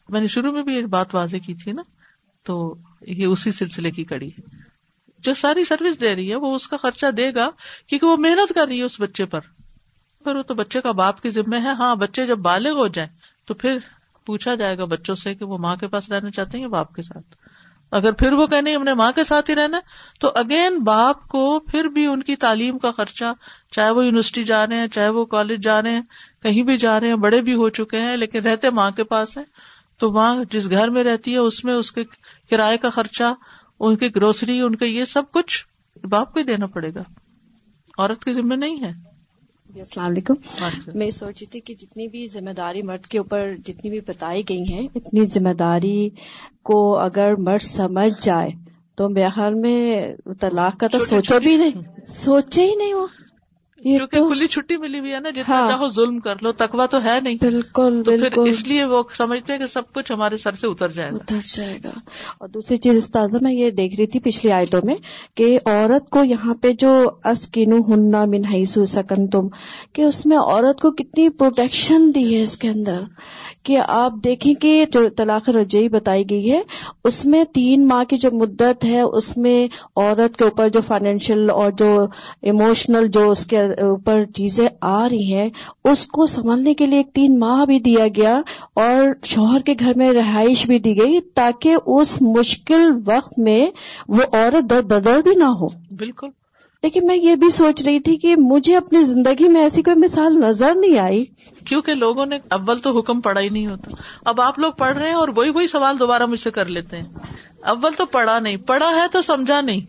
میں 0.09 0.21
نے 0.21 0.27
شروع 0.27 0.51
میں 0.51 0.63
بھی 0.63 0.73
یہ 0.73 0.85
بات 0.85 1.15
واضح 1.15 1.37
کی 1.37 1.53
تھی 1.53 1.71
نا، 1.71 1.81
تو 2.43 2.75
یہ 3.01 3.25
اسی 3.25 3.51
سلسلے 3.51 3.91
کی 3.91 4.03
کڑی۔ 4.03 4.27
ہے 4.27 4.41
جو 5.19 5.33
ساری 5.33 5.63
سروس 5.63 6.01
دے 6.01 6.15
رہی 6.15 6.29
ہے، 6.29 6.35
وہ 6.35 6.55
اس 6.55 6.67
کا 6.67 6.77
خرچہ 6.77 7.11
دے 7.11 7.35
گا، 7.35 7.49
کیونکہ 7.87 8.07
وہ 8.07 8.17
محنت 8.17 8.53
کر 8.53 8.67
رہی 8.67 8.77
ہے 8.77 8.83
اس 8.83 8.99
بچے 8.99 9.25
پر۔ 9.25 9.39
پھر 10.23 10.35
وہ 10.35 10.41
تو 10.41 10.53
بچے 10.53 10.81
کا 10.81 10.91
باپ 10.91 11.21
کی 11.21 11.29
ذمہ 11.29 11.55
ہے۔ 11.55 11.71
ہاں 11.71 11.95
بچے 11.95 12.27
جب 12.27 12.37
بالغ 12.37 12.71
ہو 12.71 12.87
جائیں، 12.87 13.09
تو 13.45 13.53
پھر 13.53 13.77
پوچھا 14.27 14.55
جائے 14.55 14.77
گا 14.77 14.85
بچوں 14.85 15.15
سے 15.15 15.35
کہ 15.35 15.45
وہ 15.45 15.57
ماں 15.57 15.75
کے 15.75 15.87
پاس 15.87 16.11
رہنا 16.11 16.31
چاہتے 16.31 16.57
ہیں 16.57 16.65
یا 16.65 16.69
باپ 16.69 16.93
کے 16.93 17.01
ساتھ؟ 17.01 17.35
اگر 17.91 18.11
پھر 18.11 18.33
وہ 18.33 18.45
کہ 18.47 18.61
نہیں، 18.61 18.75
ہم 18.75 18.83
نے 18.83 18.93
ماں 18.93 19.11
کے 19.11 19.23
ساتھ 19.23 19.49
ہی 19.49 19.55
رہنا 19.55 19.79
تو 20.19 20.31
اگین 20.35 20.79
باپ 20.79 21.27
کو 21.27 21.59
پھر 21.59 21.85
بھی 21.85 22.05
ان 22.05 22.23
کی 22.23 22.35
تعلیم 22.35 22.77
کا 22.77 22.91
خرچہ، 22.91 23.33
چاہے 23.71 23.91
وہ 23.91 24.05
یونیورسٹی 24.05 24.43
جا 24.43 24.67
رہے 24.67 24.77
ہیں، 24.77 24.87
چاہے 24.87 25.09
وہ 25.09 25.25
کالج 25.25 25.63
جا 25.63 25.81
رہے 25.81 25.91
ہیں، 25.91 26.01
کہیں 26.43 26.63
بھی 26.63 26.77
جا 26.77 26.99
رہے 26.99 27.07
ہیں، 27.07 27.15
بڑے 27.15 27.41
بھی 27.41 27.53
ہو 27.53 27.69
چکے 27.69 27.99
ہیں، 27.99 28.17
لیکن 28.17 28.43
رہتے 28.43 28.69
ماں 28.69 28.91
کے 28.91 29.03
پاس 29.03 29.37
ہے 29.37 29.43
تو 29.97 30.11
ماں 30.11 30.35
جس 30.51 30.69
گھر 30.71 30.87
میں 30.87 31.03
رہتی 31.03 31.33
ہے، 31.33 31.37
اس 31.37 31.63
میں 31.65 31.73
اس 31.73 31.91
کے 31.91 32.03
کرائے 32.49 32.77
کا 32.77 32.89
خرچہ، 32.89 33.33
ان 33.79 33.95
کی 33.95 34.15
گروسری 34.15 34.59
ان 34.59 34.75
کا 34.75 34.85
یہ 34.85 35.05
سب 35.05 35.23
کچھ 35.31 35.65
باپ 36.05 36.33
کو 36.33 36.39
ہی 36.39 36.45
دینا 36.45 36.65
پڑے 36.65 36.93
گا۔ 36.95 37.03
عورت 37.97 38.23
کے 38.25 38.33
ذمہ 38.33 38.55
نہیں 38.55 38.83
ہے۔ 38.83 39.06
جی 39.77 39.81
السلام 39.81 40.05
علیکم۔ 40.05 40.33
میں 40.95 41.09
سوچی 41.11 41.45
تھی 41.45 41.59
کہ 41.59 41.73
جتنی 41.73 42.07
بھی 42.07 42.27
ذمہ 42.27 42.49
داری 42.49 42.81
مرد 42.81 43.05
کے 43.05 43.17
اوپر 43.17 43.53
جتنی 43.65 43.89
بھی 43.89 43.99
بتائی 43.99 44.43
گئی 44.49 44.63
ہیں 44.73 44.87
اتنی 44.95 45.25
ذمہ 45.25 45.53
داری 45.53 46.09
کو 46.63 46.97
اگر 46.97 47.33
مرد 47.37 47.61
سمجھ 47.61 48.25
جائے 48.25 48.49
تو 48.95 49.09
میرے 49.09 49.29
خیال 49.29 49.53
میں 49.53 50.07
طلاق 50.39 50.79
کا 50.79 50.87
تو 50.87 50.99
سوچا 50.99 51.37
بھی 51.37 51.55
نہیں 51.57 52.05
سوچے 52.07 52.65
ہی 52.65 52.75
نہیں 52.75 52.93
وہ۔ 52.93 53.07
کھلی 54.11 54.47
چھٹی 54.47 54.77
ملی 54.77 54.99
ہوئی 54.99 55.13
ہے 55.13 55.19
نا 55.19 55.29
جتنا 55.29 55.59
ہاں۔ 55.59 55.67
چاہو 55.67 55.87
ظلم 55.87 56.19
کر 56.19 56.33
لو 56.41 56.51
تکوا 56.51 56.85
تو 56.85 57.03
ہے 57.03 57.19
نہیں۔ 57.21 57.35
بالکل 57.41 58.01
بالکل۔ 58.05 58.49
اس 58.49 58.67
لیے 58.67 58.85
وہ 58.85 59.03
سمجھتے 59.13 59.53
ہیں 59.53 59.59
کہ 59.59 59.67
سب 59.67 59.93
کچھ 59.93 60.11
ہمارے 60.11 60.37
سر 60.37 60.51
سے 60.51 60.67
اتر 60.67 60.91
جائے 60.91 61.11
گا۔ 61.11 61.15
اتر 61.15 61.39
جائے 61.55 61.79
گا۔ 61.83 61.91
اور 62.37 62.47
دوسری 62.47 62.77
چیز 62.77 62.97
استاذہ 62.97 63.37
میں 63.41 63.53
یہ 63.53 63.69
دیکھ 63.69 63.95
رہی 63.97 64.07
تھی 64.07 64.19
پچھلی 64.19 64.51
آیتوں 64.51 64.81
میں 64.83 64.95
کہ 65.35 65.59
عورت 65.65 66.09
کو 66.09 66.23
یہاں 66.23 66.53
پہ 66.53 66.71
جو 66.71 67.09
اسکینو 67.25 67.77
ہننا 67.77 68.25
منہائی 68.25 68.65
سو 68.65 68.85
سکن 68.85 69.27
تم 69.27 69.47
کہ 69.93 70.01
اس 70.01 70.25
میں 70.25 70.37
عورت 70.37 70.81
کو 70.81 70.91
کتنی 70.91 71.29
پروٹیکشن 71.29 72.11
دی 72.15 72.37
ہے 72.37 72.43
اس 72.43 72.57
کے 72.57 72.69
اندر۔ 72.69 73.01
کہ 73.67 73.77
آپ 73.87 74.13
دیکھیں 74.23 74.53
کہ 74.53 74.85
جو 74.91 75.09
طلاق 75.09 75.49
رجعی 75.49 75.89
بتائی 75.89 76.23
گئی 76.29 76.51
ہے، 76.51 76.61
اس 77.03 77.25
میں 77.25 77.43
تین 77.43 77.87
ماہ 77.87 78.03
کی 78.03 78.17
جو 78.17 78.29
مدت 78.31 78.85
ہے، 78.85 79.01
اس 79.01 79.37
میں 79.37 79.67
عورت 79.95 80.37
کے 80.37 80.43
اوپر 80.43 80.69
جو 80.69 80.81
فائنینشیل 80.87 81.49
اور 81.49 81.71
جو 81.71 82.07
ایموشنل 82.41 83.07
جو 83.07 83.31
اس 83.31 83.45
کے 83.45 83.59
اوپر 83.59 84.23
چیزیں 84.23 84.69
آ 84.81 85.09
رہی 85.09 85.33
ہیں، 85.33 85.49
اس 85.83 86.05
کو 86.05 86.25
سنبھلنے 86.25 86.73
کے 86.73 86.85
لیے 86.85 86.97
ایک 86.97 87.13
تین 87.13 87.39
ماہ 87.39 87.65
بھی 87.65 87.79
دیا 87.79 88.07
گیا 88.15 88.41
اور 88.73 89.25
شوہر 89.25 89.59
کے 89.59 89.73
گھر 89.79 89.91
میں 89.95 90.13
رہائش 90.13 90.67
بھی 90.67 90.79
دی 90.79 90.97
گئی 90.97 91.19
تاکہ 91.21 91.75
اس 91.85 92.21
مشکل 92.21 92.91
وقت 93.05 93.39
میں 93.39 93.65
وہ 94.07 94.23
عورت 94.33 94.69
در 94.69 94.81
بدر 94.81 95.21
بھی 95.21 95.35
نہ 95.35 95.43
ہو۔ 95.43 95.67
بالکل۔ 95.91 96.27
لیکن 96.83 96.99
میں 97.03 97.15
یہ 97.15 97.35
بھی 97.35 97.49
سوچ 97.49 97.83
رہی 97.83 97.99
تھی 97.99 98.17
کہ 98.17 98.35
مجھے 98.37 98.77
اپنی 98.77 99.03
زندگی 99.03 99.47
میں 99.47 99.61
ایسی 99.61 99.83
کوئی 99.83 99.95
مثال 99.95 100.33
نظر 100.39 100.75
نہیں 100.75 100.99
آئی۔ 100.99 101.25
کیونکہ 101.65 101.93
لوگوں 101.93 102.25
نے 102.25 102.35
اول 102.49 102.79
تو 102.79 102.99
حکم 102.99 103.21
پڑھا 103.21 103.41
ہی 103.41 103.49
نہیں 103.49 103.67
ہوتا۔ 103.67 103.95
اب 104.25 104.41
آپ 104.41 104.59
لوگ 104.59 104.71
پڑھ 104.71 104.97
رہے 104.97 105.07
ہیں 105.07 105.15
اور 105.15 105.27
وہی 105.35 105.49
وہی 105.49 105.67
سوال 105.67 105.99
دوبارہ 105.99 106.25
مجھ 106.25 106.39
سے 106.39 106.51
کر 106.51 106.65
لیتے 106.65 106.97
ہیں۔ 106.97 107.05
اول 107.63 107.93
تو 107.97 108.05
پڑھا 108.05 108.39
نہیں۔ 108.39 108.57
پڑھا 108.57 108.89
ہے 108.89 109.07
تو 109.11 109.21
سمجھا 109.21 109.61
نہیں۔ 109.61 109.81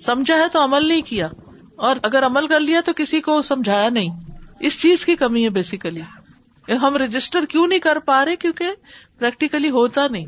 سمجھا 0.00 0.36
ہے 0.36 0.48
تو 0.52 0.64
عمل 0.64 0.88
نہیں 0.88 1.02
کیا۔ 1.02 1.28
اور 1.76 1.96
اگر 2.02 2.26
عمل 2.26 2.46
کر 2.46 2.60
لیا 2.60 2.80
تو 2.84 2.92
کسی 2.96 3.20
کو 3.20 3.42
سمجھایا 3.42 3.88
نہیں۔ 3.88 4.08
اس 4.60 4.82
چیز 4.82 5.06
کی 5.06 5.16
کمی 5.16 5.44
ہے 5.44 5.50
بیسیکلی 5.50 6.00
ہم 6.82 6.96
رجسٹر 6.96 7.44
کیوں 7.44 7.66
نہیں 7.66 7.78
کر 7.78 7.98
پا 7.98 8.24
رہے؟ 8.24 8.36
کیونکہ 8.36 8.64
پریکٹیکلی 9.18 9.70
ہوتا 9.70 10.08
نہیں۔ 10.10 10.26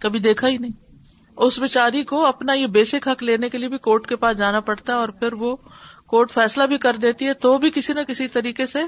کبھی 0.00 0.18
دیکھا 0.18 0.48
ہی 0.48 0.58
نہیں۔ 0.58 0.81
اس 1.36 1.58
بیچاری 1.58 2.04
کو 2.04 2.26
اپنا 2.26 2.52
یہ 2.52 2.66
بیسک 2.66 3.08
حق 3.08 3.22
لینے 3.22 3.48
کے 3.48 3.58
لیے 3.58 3.68
بھی 3.68 3.78
کورٹ 3.78 4.06
کے 4.06 4.16
پاس 4.16 4.36
جانا 4.36 4.60
پڑتا 4.60 4.92
ہے 4.92 4.98
اور 4.98 5.08
پھر 5.08 5.32
وہ 5.32 5.56
کورٹ 6.06 6.30
فیصلہ 6.30 6.62
بھی 6.62 6.78
کر 6.78 6.96
دیتی 6.96 7.26
ہے 7.26 7.34
تو 7.34 7.58
بھی 7.58 7.70
کسی 7.70 7.92
نہ 7.92 8.00
کسی 8.00 8.28
طریقے 8.28 8.66
سے 8.66 8.82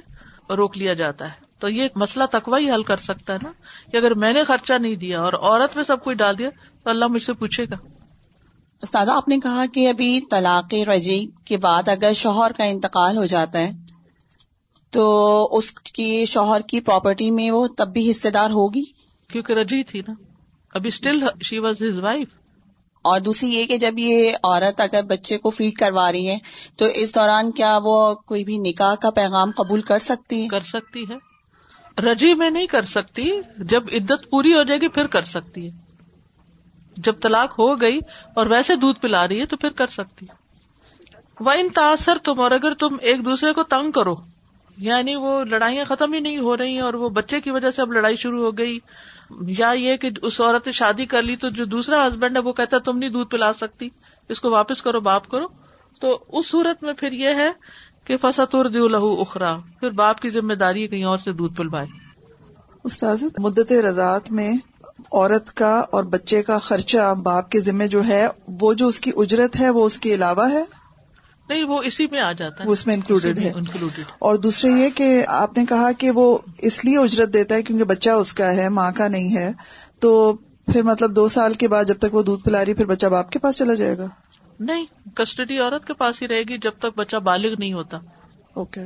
روک 0.54 0.78
لیا 0.78 0.94
جاتا 0.94 1.24
ہے۔ 1.24 1.44
تو 1.58 1.68
یہ 1.68 1.88
مسئلہ 1.94 2.24
تکوا 2.30 2.58
ہی 2.58 2.70
حل 2.70 2.82
کر 2.82 2.96
سکتا 2.96 3.32
ہے 3.32 3.38
نا 3.42 3.52
کہ 3.92 3.96
اگر 3.96 4.14
میں 4.14 4.32
نے 4.32 4.44
خرچہ 4.44 4.72
نہیں 4.74 4.94
دیا 4.94 5.22
اور 5.22 5.32
عورت 5.32 5.76
میں 5.76 5.84
سب 5.84 6.04
کچھ 6.04 6.16
ڈال 6.16 6.38
دیا 6.38 6.50
تو 6.84 6.90
اللہ 6.90 7.06
مجھ 7.06 7.22
سے 7.22 7.32
پوچھے 7.32 7.64
گا۔ 7.64 7.76
استاد 8.82 9.06
آپ 9.06 9.28
نے 9.28 9.38
کہا 9.40 9.64
کہ 9.74 9.88
ابھی 9.88 10.20
طلاق 10.30 10.74
رجی 10.88 11.26
کے 11.44 11.56
بعد 11.56 11.88
اگر 11.88 12.12
شوہر 12.12 12.52
کا 12.52 12.64
انتقال 12.64 13.16
ہو 13.16 13.24
جاتا 13.24 13.58
ہے 13.58 13.70
تو 14.90 15.48
اس 15.52 15.72
کی 15.72 16.24
شوہر 16.24 16.60
کی 16.60 16.80
پراپرٹی 16.80 17.30
میں 17.30 17.50
وہ 17.50 17.66
تب 17.66 17.92
بھی 17.92 18.10
حصے 18.10 18.30
دار 18.30 18.50
ہوگی؟ 18.50 18.82
کیونکہ 19.28 19.52
رجی 19.52 19.82
تھی 19.84 20.00
نا۔ 20.08 20.33
ابھی 20.74 20.88
still 20.88 21.24
she 21.44 21.58
was 21.58 21.82
his 21.82 21.98
wife 21.98 22.28
اور 23.02 23.20
دوسری 23.20 23.50
یہ 23.50 23.66
کہ 23.66 23.78
جب 23.78 23.98
یہ 23.98 24.32
عورت 24.42 24.80
اگر 24.80 25.02
بچے 25.02 25.38
کو 25.38 25.50
فیڈ 25.50 25.74
کروا 25.74 26.12
رہی 26.12 26.28
ہے 26.28 26.36
تو 26.76 26.84
اس 26.84 27.14
دوران 27.14 27.50
کیا 27.50 27.78
وہ 27.84 28.14
کوئی 28.14 28.44
بھی 28.44 28.58
نکاح 28.58 28.94
کا 28.94 29.10
پیغام 29.10 29.50
قبول 29.50 29.80
کر 29.80 29.98
سکتی 29.98 30.42
ہے؟ 30.42 30.48
کر 30.48 30.60
سکتی 30.60 31.04
ہے۔ 31.10 31.16
رجی 32.02 32.34
میں 32.34 32.50
نہیں 32.50 32.66
کر 32.66 32.82
سکتی 32.82 33.30
جب 33.58 33.84
عدت 33.92 34.30
پوری 34.30 34.54
ہو 34.54 34.62
جائے 34.62 34.80
گی 34.80 34.88
پھر 34.88 35.06
کر 35.06 35.22
سکتی 35.22 35.66
ہے۔ 35.66 35.70
جب 36.96 37.14
طلاق 37.22 37.58
ہو 37.58 37.80
گئی 37.80 37.98
اور 38.34 38.46
ویسے 38.46 38.76
دودھ 38.76 38.98
پلا 39.00 39.28
رہی 39.28 39.40
ہے 39.40 39.46
تو 39.46 39.56
پھر 39.56 39.70
کر 39.70 39.86
سکتی 39.86 40.26
وہ 41.40 41.50
ان 41.50 41.68
تاثر 41.68 42.18
تم 42.18 42.40
اور 42.40 42.50
اگر 42.50 42.74
تم 42.74 42.96
ایک 43.00 43.24
دوسرے 43.24 43.52
کو 43.52 43.62
تنگ 43.62 43.90
کرو 43.90 44.14
یعنی 44.76 45.14
وہ 45.14 45.44
لڑائیاں 45.44 45.84
ختم 45.84 46.12
ہی 46.12 46.20
نہیں 46.20 46.38
ہو 46.38 46.56
رہی 46.56 46.78
اور 46.78 46.94
وہ 46.94 47.08
بچے 47.08 47.40
کی 47.40 47.50
وجہ 47.50 47.70
سے 47.70 47.82
اب 47.82 47.92
لڑائی 47.92 48.16
شروع 48.16 48.44
ہو 48.44 48.58
گئی 48.58 48.78
یا 49.40 49.70
یہ 49.70 49.96
کہ 49.96 50.10
اس 50.22 50.40
عورت 50.40 50.66
نے 50.66 50.72
شادی 50.72 51.06
کر 51.06 51.22
لی 51.22 51.36
تو 51.36 51.48
جو 51.48 51.64
دوسرا 51.64 52.06
ہسبینڈ 52.06 52.36
ہے 52.36 52.42
وہ 52.42 52.52
کہتا 52.52 52.76
ہے، 52.76 52.82
تم 52.82 52.98
نہیں 52.98 53.10
دودھ 53.10 53.30
پلا 53.30 53.52
سکتی، 53.52 53.88
اس 54.28 54.40
کو 54.40 54.50
واپس 54.50 54.82
کرو، 54.82 55.00
باپ 55.00 55.28
کرو۔ 55.28 55.46
تو 56.00 56.24
اس 56.28 56.50
صورت 56.50 56.82
میں 56.82 56.92
پھر 56.98 57.12
یہ 57.12 57.28
ہے 57.28 57.50
کہ 58.04 58.16
فسط 58.16 58.54
لہو 58.54 59.20
اخرا 59.20 59.56
پھر 59.80 59.90
باپ 59.90 60.20
کی 60.20 60.30
ذمہ 60.30 60.54
داری 60.54 60.88
کہیں 60.88 61.04
اور 61.04 61.18
سے 61.18 61.32
دودھ 61.32 61.56
پلوائے۔ 61.56 61.86
استاذ، 62.84 63.22
مدت 63.38 63.72
رضاعت 63.72 64.30
میں 64.30 64.52
عورت 65.12 65.52
کا 65.52 65.84
اور 65.92 66.04
بچے 66.04 66.42
کا 66.42 66.58
خرچہ 66.58 67.14
باپ 67.22 67.50
کے 67.50 67.60
ذمہ 67.60 67.84
جو 67.84 68.06
ہے، 68.06 68.28
وہ 68.60 68.74
جو 68.74 68.88
اس 68.88 69.00
کی 69.00 69.10
اجرت 69.16 69.60
ہے، 69.60 69.70
وہ 69.70 69.86
اس 69.86 69.98
کے 69.98 70.14
علاوہ 70.14 70.50
ہے؟ 70.50 70.64
نہیں 71.48 71.64
وہ 71.64 71.82
اسی 71.82 72.06
میں 72.10 72.20
آ 72.20 72.32
جاتا 72.32 72.64
ہے 72.64 72.68
وہ 72.68 72.72
اس 72.72 72.86
میں 72.86 72.94
انکلوڈیڈ 72.94 73.38
ہے۔ 73.38 73.52
انکلوڈیڈ 73.54 74.04
اور 74.18 74.34
دوسرے 74.36 74.70
یہ 74.70 74.88
کہ 74.88 75.24
آپ 75.28 75.58
نے 75.58 75.64
کہا 75.66 75.92
کہ 75.92 76.10
وہ 76.10 76.38
اس 76.58 76.84
لیے 76.84 76.98
اجرت 76.98 77.34
دیتا 77.34 77.54
ہے 77.54 77.62
کیونکہ 77.62 77.84
بچہ 77.84 78.10
اس 78.10 78.32
کا 78.32 78.52
ہے 78.52 78.68
ماں 78.68 78.92
کا 78.92 79.08
نہیں 79.08 79.36
ہے۔ 79.36 79.52
تو 80.00 80.32
پھر 80.72 80.82
مطلب 80.82 81.16
دو 81.16 81.28
سال 81.28 81.54
کے 81.54 81.68
بعد 81.68 81.84
جب 81.84 81.98
تک 81.98 82.14
وہ 82.14 82.22
دودھ 82.22 82.44
پلا 82.44 82.64
رہی 82.64 82.74
پھر 82.74 82.86
بچہ 82.86 83.06
باپ 83.06 83.30
کے 83.30 83.38
پاس 83.38 83.56
چلا 83.56 83.74
جائے 83.74 83.98
گا؟ 83.98 84.06
نہیں 84.60 84.84
کسٹڈی 85.14 85.58
عورت 85.58 85.86
کے 85.86 85.94
پاس 85.94 86.22
ہی 86.22 86.28
رہے 86.28 86.42
گی 86.42 86.58
جب 86.58 86.72
تک 86.78 86.98
بچہ 86.98 87.16
بالغ 87.16 87.54
نہیں 87.58 87.72
ہوتا۔ 87.72 87.98
اوکے۔ 88.54 88.80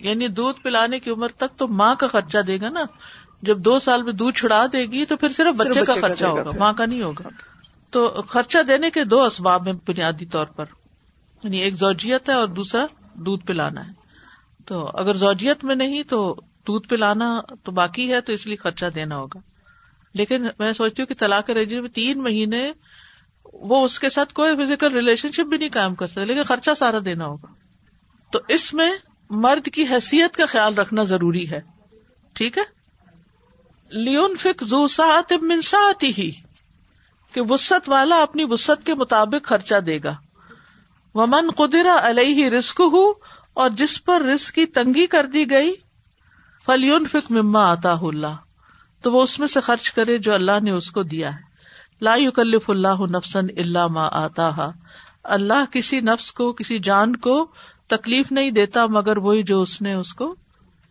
یعنی 0.00 0.28
دودھ 0.28 0.62
پلانے 0.62 1.00
کی 1.00 1.10
عمر 1.10 1.28
تک 1.28 1.58
تو 1.58 1.68
ماں 1.68 1.94
کا 1.94 2.06
خرچہ 2.06 2.38
دے 2.38 2.60
گا 2.60 2.68
نا۔ 2.68 2.82
جب 3.42 3.58
دو 3.58 3.78
سال 3.78 4.02
میں 4.02 4.12
دودھ 4.12 4.38
چھڑا 4.38 4.66
دے 4.72 4.86
گی 4.86 5.04
تو 5.04 5.16
پھر 5.16 5.28
صرف 5.28 5.56
بچے 5.56 5.80
کا 5.80 5.92
خرچہ 6.00 6.24
ہوگا 6.24 6.50
ماں 6.58 6.72
کا 6.72 6.86
نہیں 6.86 7.02
ہوگا۔ 7.02 7.28
تو 7.90 8.22
خرچہ 8.22 8.62
دینے 8.68 8.90
کے 8.90 9.04
دو 9.04 9.22
اسباب 9.22 9.66
ہیں 9.66 9.74
بنیادی 9.88 10.26
طور 10.26 10.46
پر۔ 10.46 10.64
یعنی 11.44 11.58
ایک 11.58 11.74
زوجیت 11.74 12.28
ہے 12.28 12.34
اور 12.34 12.48
دوسرا 12.48 12.86
دودھ 13.14 13.46
پلانا 13.46 13.86
ہے۔ 13.86 13.92
تو 14.66 14.90
اگر 14.94 15.14
زوجیت 15.14 15.64
میں 15.64 15.74
نہیں 15.74 16.02
تو 16.02 16.36
دودھ 16.66 16.88
پلانا 16.88 17.40
تو 17.64 17.72
باقی 17.72 18.12
ہے 18.12 18.20
تو 18.20 18.32
اس 18.32 18.46
لیے 18.46 18.56
خرچہ 18.56 18.86
دینا 18.94 19.16
ہوگا۔ 19.16 19.40
لیکن 20.14 20.46
میں 20.58 20.72
سوچتی 20.72 21.02
ہوں 21.02 21.06
کہ 21.06 21.14
طلاق 21.18 21.50
رجی 21.50 21.80
میں 21.80 21.88
تین 21.88 22.22
مہینے 22.22 22.72
وہ 23.52 23.84
اس 23.84 24.00
کے 24.00 24.08
ساتھ 24.08 24.34
کوئی 24.34 24.56
فزیکل 24.56 24.92
ریلیشن 24.92 25.30
شپ 25.30 25.48
بھی 25.48 25.58
نہیں 25.58 25.68
کام 25.68 25.94
کر 25.94 26.06
سکتے 26.06 26.24
لیکن 26.24 26.42
خرچہ 26.42 26.70
سارا 26.76 26.98
دینا 27.04 27.26
ہوگا۔ 27.26 27.46
تو 28.32 28.40
اس 28.48 28.74
میں 28.74 28.90
مرد 29.30 29.68
کی 29.68 29.82
حیثیت 29.82 30.36
کا 30.36 30.46
خیال 30.46 30.74
رکھنا 30.74 31.02
ضروری 31.02 31.50
ہے۔ 31.50 31.60
ٹھیک 32.32 32.58
ہے؟ 32.58 32.62
لیون 33.90 34.36
فک 34.36 34.64
زو 34.64 34.86
سات 34.86 35.32
منساتی 35.42 36.12
ہی 36.18 36.30
کہ 37.32 37.40
وسط 37.40 37.88
والا 37.88 38.22
اپنی 38.22 38.44
وسط 38.44 38.86
کے 38.86 38.94
مطابق 38.94 39.46
خرچہ 39.46 39.80
دے 39.80 39.98
گا۔ 40.04 40.14
ومن 41.14 41.50
قدرا 41.56 41.96
علیہ 42.02 42.48
رسک 42.48 42.80
ہو 42.80 43.10
اور 43.54 43.70
جس 43.70 44.04
پر 44.04 44.22
رسک 44.22 44.54
کی 44.54 44.66
تنگی 44.66 45.06
کر 45.06 45.26
دی 45.26 45.50
گئی 45.50 45.72
فلیون 46.66 47.06
فک 47.06 47.30
مما 47.30 47.70
آتا 47.70 47.96
اللہ 48.02 48.36
تو 49.02 49.12
وہ 49.12 49.22
اس 49.22 49.38
میں 49.38 49.46
سے 49.46 49.60
خرچ 49.60 49.90
کرے 49.90 50.18
جو 50.18 50.34
اللہ 50.34 50.60
نے 50.62 50.70
اس 50.70 50.90
کو 50.90 51.02
دیا 51.02 51.34
ہے۔ 51.34 51.52
لا 52.00 52.14
یکلف 52.16 52.70
اللہ 52.70 53.00
نفسن 53.10 53.46
اللہ 53.56 53.86
ما 53.86 54.08
آتا 54.12 54.50
اللہ 55.24 55.72
کسی 55.72 56.00
نفس 56.00 56.32
کو، 56.32 56.52
کسی 56.52 56.78
جان 56.78 57.16
کو 57.16 57.52
تکلیف 57.86 58.32
نہیں 58.32 58.50
دیتا، 58.50 58.86
مگر 58.86 59.16
وہی 59.16 59.42
جو 59.42 59.60
اس 59.60 59.82
نے 59.82 59.94
اس 59.94 60.14
کو 60.14 60.34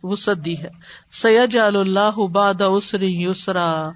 وسط 0.02 0.44
دی 0.44 0.58
ہے۔ 0.58 0.70
سید 1.12 1.56
اللہ 1.56 2.26
باد 2.26 2.60
اسر 2.60 3.02
یسرا 3.02 3.90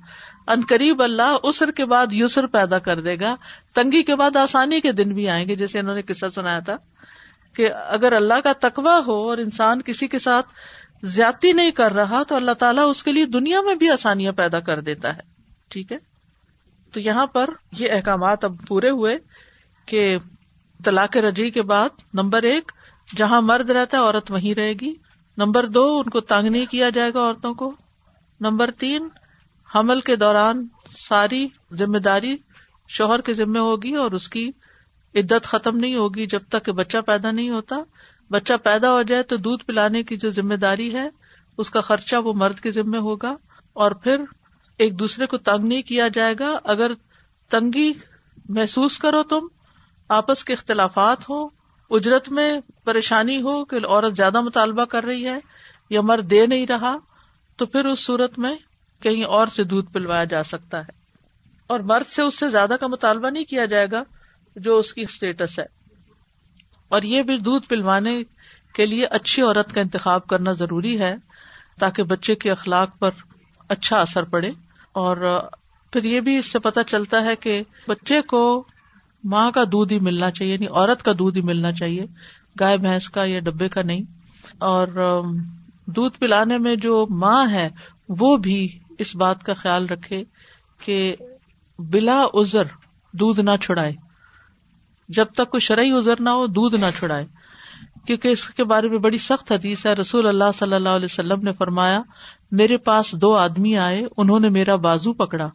ان 0.46 0.60
قریب 0.68 1.02
اللہ 1.02 1.36
اسر 1.42 1.70
کے 1.70 1.84
بعد 1.84 2.06
یسر 2.12 2.46
پیدا 2.46 2.78
کر 2.78 3.00
دے 3.00 3.20
گا، 3.20 3.36
تنگی 3.74 4.02
کے 4.02 4.16
بعد 4.16 4.36
آسانی 4.36 4.80
کے 4.80 4.92
دن 4.92 5.14
بھی 5.14 5.28
آئیں 5.28 5.48
گے، 5.48 5.56
جیسے 5.56 5.78
انہوں 5.78 5.94
نے 5.94 6.02
قصہ 6.02 6.26
سنایا 6.34 6.58
تھا 6.58 6.76
کہ 7.56 7.70
اگر 7.72 8.12
اللہ 8.12 8.40
کا 8.44 8.52
تقوا 8.52 9.00
ہو 9.06 9.28
اور 9.28 9.38
انسان 9.38 9.82
کسی 9.82 10.08
کے 10.08 10.18
ساتھ 10.18 10.46
زیادتی 11.02 11.52
نہیں 11.52 11.70
کر 11.70 11.92
رہا 11.92 12.22
تو 12.22 12.36
اللہ 12.36 12.52
تعالیٰ 12.52 12.90
اس 12.90 13.02
کے 13.02 13.12
لیے 13.12 13.26
دنیا 13.26 13.60
میں 13.60 13.74
بھی 13.74 13.90
آسانیاں 13.90 14.32
پیدا 14.32 14.60
کر 14.60 14.80
دیتا 14.80 15.16
ہے۔ 15.16 15.22
ٹھیک 15.68 15.92
ہے؟ 15.92 15.98
تو 16.92 17.00
یہاں 17.00 17.26
پر 17.26 17.50
یہ 17.78 17.92
احکامات 17.92 18.44
اب 18.44 18.54
پورے 18.68 18.90
ہوئے 18.90 19.18
کہ 19.86 20.18
طلاق 20.84 21.16
رجی 21.16 21.50
کے 21.50 21.62
بعد 21.62 21.88
نمبر 22.14 22.42
ایک، 22.42 22.72
جہاں 23.16 23.42
مرد 23.42 23.70
رہتا 23.70 23.96
ہے 23.96 24.02
عورت 24.02 24.30
وہیں 24.30 24.54
رہے 24.54 24.72
گی۔ 24.72 24.94
نمبر 25.36 25.66
دو، 25.66 25.98
ان 25.98 26.10
کو 26.10 26.20
تنگ 26.20 26.48
نہیں 26.48 26.66
کیا 26.66 26.90
جائے 26.90 27.10
گا 27.14 27.20
عورتوں 27.20 27.54
کو۔ 27.54 27.74
نمبر 28.40 28.70
تین 28.70 29.08
حمل 29.75 30.00
کے 30.00 30.16
دوران 30.16 30.66
ساری 30.99 31.49
ذمہ 31.73 31.99
داری 31.99 32.37
شوہر 32.88 33.20
کے 33.20 33.32
ذمے 33.32 33.58
ہوگی 33.58 33.94
اور 33.94 34.12
اس 34.12 34.28
کی 34.28 34.50
عدت 35.14 35.44
ختم 35.44 35.76
نہیں 35.76 35.94
ہوگی 35.94 36.26
جب 36.26 36.40
تک 36.49 36.64
کہ 36.64 36.73
بچہ 36.73 36.99
پیدا 36.99 37.30
نہیں 37.30 37.50
ہوتا۔ 37.50 37.76
بچہ 38.30 38.52
پیدا 38.62 38.92
ہو 38.92 39.02
جائے 39.02 39.23
تو 39.23 39.37
دودھ 39.37 39.64
پلانے 39.64 40.02
کی 40.02 40.16
جو 40.16 40.30
ذمہ 40.30 40.54
داری 40.54 40.92
ہے، 40.92 41.08
اس 41.58 41.70
کا 41.70 41.80
خرچہ 41.80 42.16
وہ 42.16 42.32
مرد 42.32 42.61
کے 42.61 42.70
ذمے 42.70 42.99
ہوگا۔ 42.99 43.35
اور 43.73 43.90
پھر 43.90 44.20
ایک 44.78 44.99
دوسرے 44.99 45.26
کو 45.26 45.38
تنگ 45.38 45.68
نہیں 45.68 45.82
کیا 45.82 46.08
جائے 46.08 46.35
گا۔ 46.38 46.58
اگر 46.64 46.90
تنگی 47.50 47.92
محسوس 48.49 48.99
کرو 48.99 49.23
تم، 49.23 49.46
آپس 50.08 50.44
کے 50.44 50.52
اختلافات 50.52 51.30
ہو 51.30 51.49
اجرت 51.90 52.28
میں 52.28 52.61
پریشانی 52.85 53.42
ہو 53.42 53.64
کہ 53.64 53.76
عورت 53.76 54.16
زیادہ 54.16 54.40
مطالبہ 54.40 54.85
کر 54.85 55.04
رہی 55.04 55.26
ہے 55.26 55.38
یا 55.90 56.00
مرد 56.00 56.30
دے 56.30 56.46
نہیں 56.46 56.66
رہا، 56.66 56.96
تو 57.56 57.66
پھر 57.66 57.85
اس 57.87 58.00
صورت 58.00 58.38
میں 58.38 58.56
کہیں 59.02 59.24
اور 59.24 59.46
سے 59.46 59.64
دودھ 59.64 59.92
پلوایا 59.92 60.24
جا 60.24 60.44
سکتا 60.44 60.78
ہے۔ 60.78 60.90
اور 61.66 61.80
مرد 61.80 62.10
سے 62.10 62.22
اس 62.22 62.38
سے 62.38 62.50
زیادہ 62.50 62.76
کا 62.80 62.86
مطالبہ 62.86 63.30
نہیں 63.30 63.44
کیا 63.44 63.64
جائے 63.64 63.86
گا 63.92 64.02
جو 64.56 64.76
اس 64.76 64.94
کی 64.94 65.02
اسٹیٹس 65.02 65.58
ہے۔ 65.58 65.64
اور 66.88 67.02
یہ 67.02 67.22
بھی 67.22 67.38
دودھ 67.38 67.66
پلوانے 67.66 68.22
کے 68.74 68.86
لیے 68.86 69.06
اچھی 69.06 69.42
عورت 69.42 69.74
کا 69.74 69.80
انتخاب 69.80 70.26
کرنا 70.26 70.52
ضروری 70.52 71.00
ہے 71.00 71.14
تاکہ 71.78 72.02
بچے 72.02 72.34
کے 72.34 72.50
اخلاق 72.50 72.98
پر 72.98 73.10
اچھا 73.68 74.00
اثر 74.00 74.22
پڑے۔ 74.22 74.50
اور 74.92 75.40
پھر 75.92 76.04
یہ 76.04 76.20
بھی 76.20 76.38
اس 76.38 76.52
سے 76.52 76.58
پتا 76.58 76.84
چلتا 76.84 77.24
ہے 77.24 77.36
کہ 77.36 77.62
بچے 77.88 78.20
کو 78.20 78.64
ماں 79.24 79.50
کا 79.50 79.64
دودھ 79.64 79.92
ہی 79.92 79.98
ملنا 79.98 80.30
چاہیے 80.30 80.52
یعنی 80.52 80.66
عورت 80.66 81.02
کا 81.02 81.12
دودھ 81.18 81.38
ہی 81.38 81.42
ملنا 81.42 81.72
چاہیے، 81.72 82.06
گائے، 82.60 82.76
بھینس 82.76 83.10
کا 83.10 83.24
یا 83.24 83.40
ڈبے 83.40 83.68
کا 83.68 83.82
نہیں۔ 83.82 84.00
اور 84.58 84.86
دودھ 85.86 86.18
پلانے 86.18 86.58
میں 86.58 86.76
جو 86.76 87.06
ماں 87.10 87.50
ہے 87.50 87.68
وہ 88.08 88.36
بھی 88.36 88.78
اس 88.98 89.16
بات 89.16 89.42
کا 89.42 89.54
خیال 89.54 89.86
رکھے 89.86 90.24
کہ 90.84 91.16
بلا 91.78 92.24
ازر 92.32 92.62
دودھ 93.12 93.40
نہ 93.40 93.50
چھڑائے۔ 93.62 93.92
جب 95.08 95.26
تک 95.34 95.50
کوئی 95.50 95.60
شرعی 95.60 95.92
ازر 95.92 96.14
نہ 96.20 96.28
ہو، 96.28 96.46
دودھ 96.46 96.74
نہ 96.74 96.86
چھڑائے۔ 96.98 97.26
کیونکہ 98.06 98.28
اس 98.28 98.48
کے 98.48 98.64
بارے 98.64 98.88
میں 98.88 98.98
بڑی 98.98 99.18
سخت 99.18 99.52
حدیث 99.52 99.86
ہے۔ 99.86 99.94
رسول 99.94 100.26
اللہ 100.26 100.44
صلی 100.54 100.74
اللہ 100.74 100.88
علیہ 100.88 101.04
وسلم 101.04 101.42
نے 101.42 101.52
فرمایا، 101.52 102.02
میرے 102.50 102.76
پاس 102.76 103.12
دو 103.12 103.36
آدمی 103.36 103.78
آئے، 103.78 104.02
انہوں 104.16 104.40
نے 104.40 104.48
میرا 104.48 104.76
بازو 104.76 105.12
پکڑا 105.12 105.50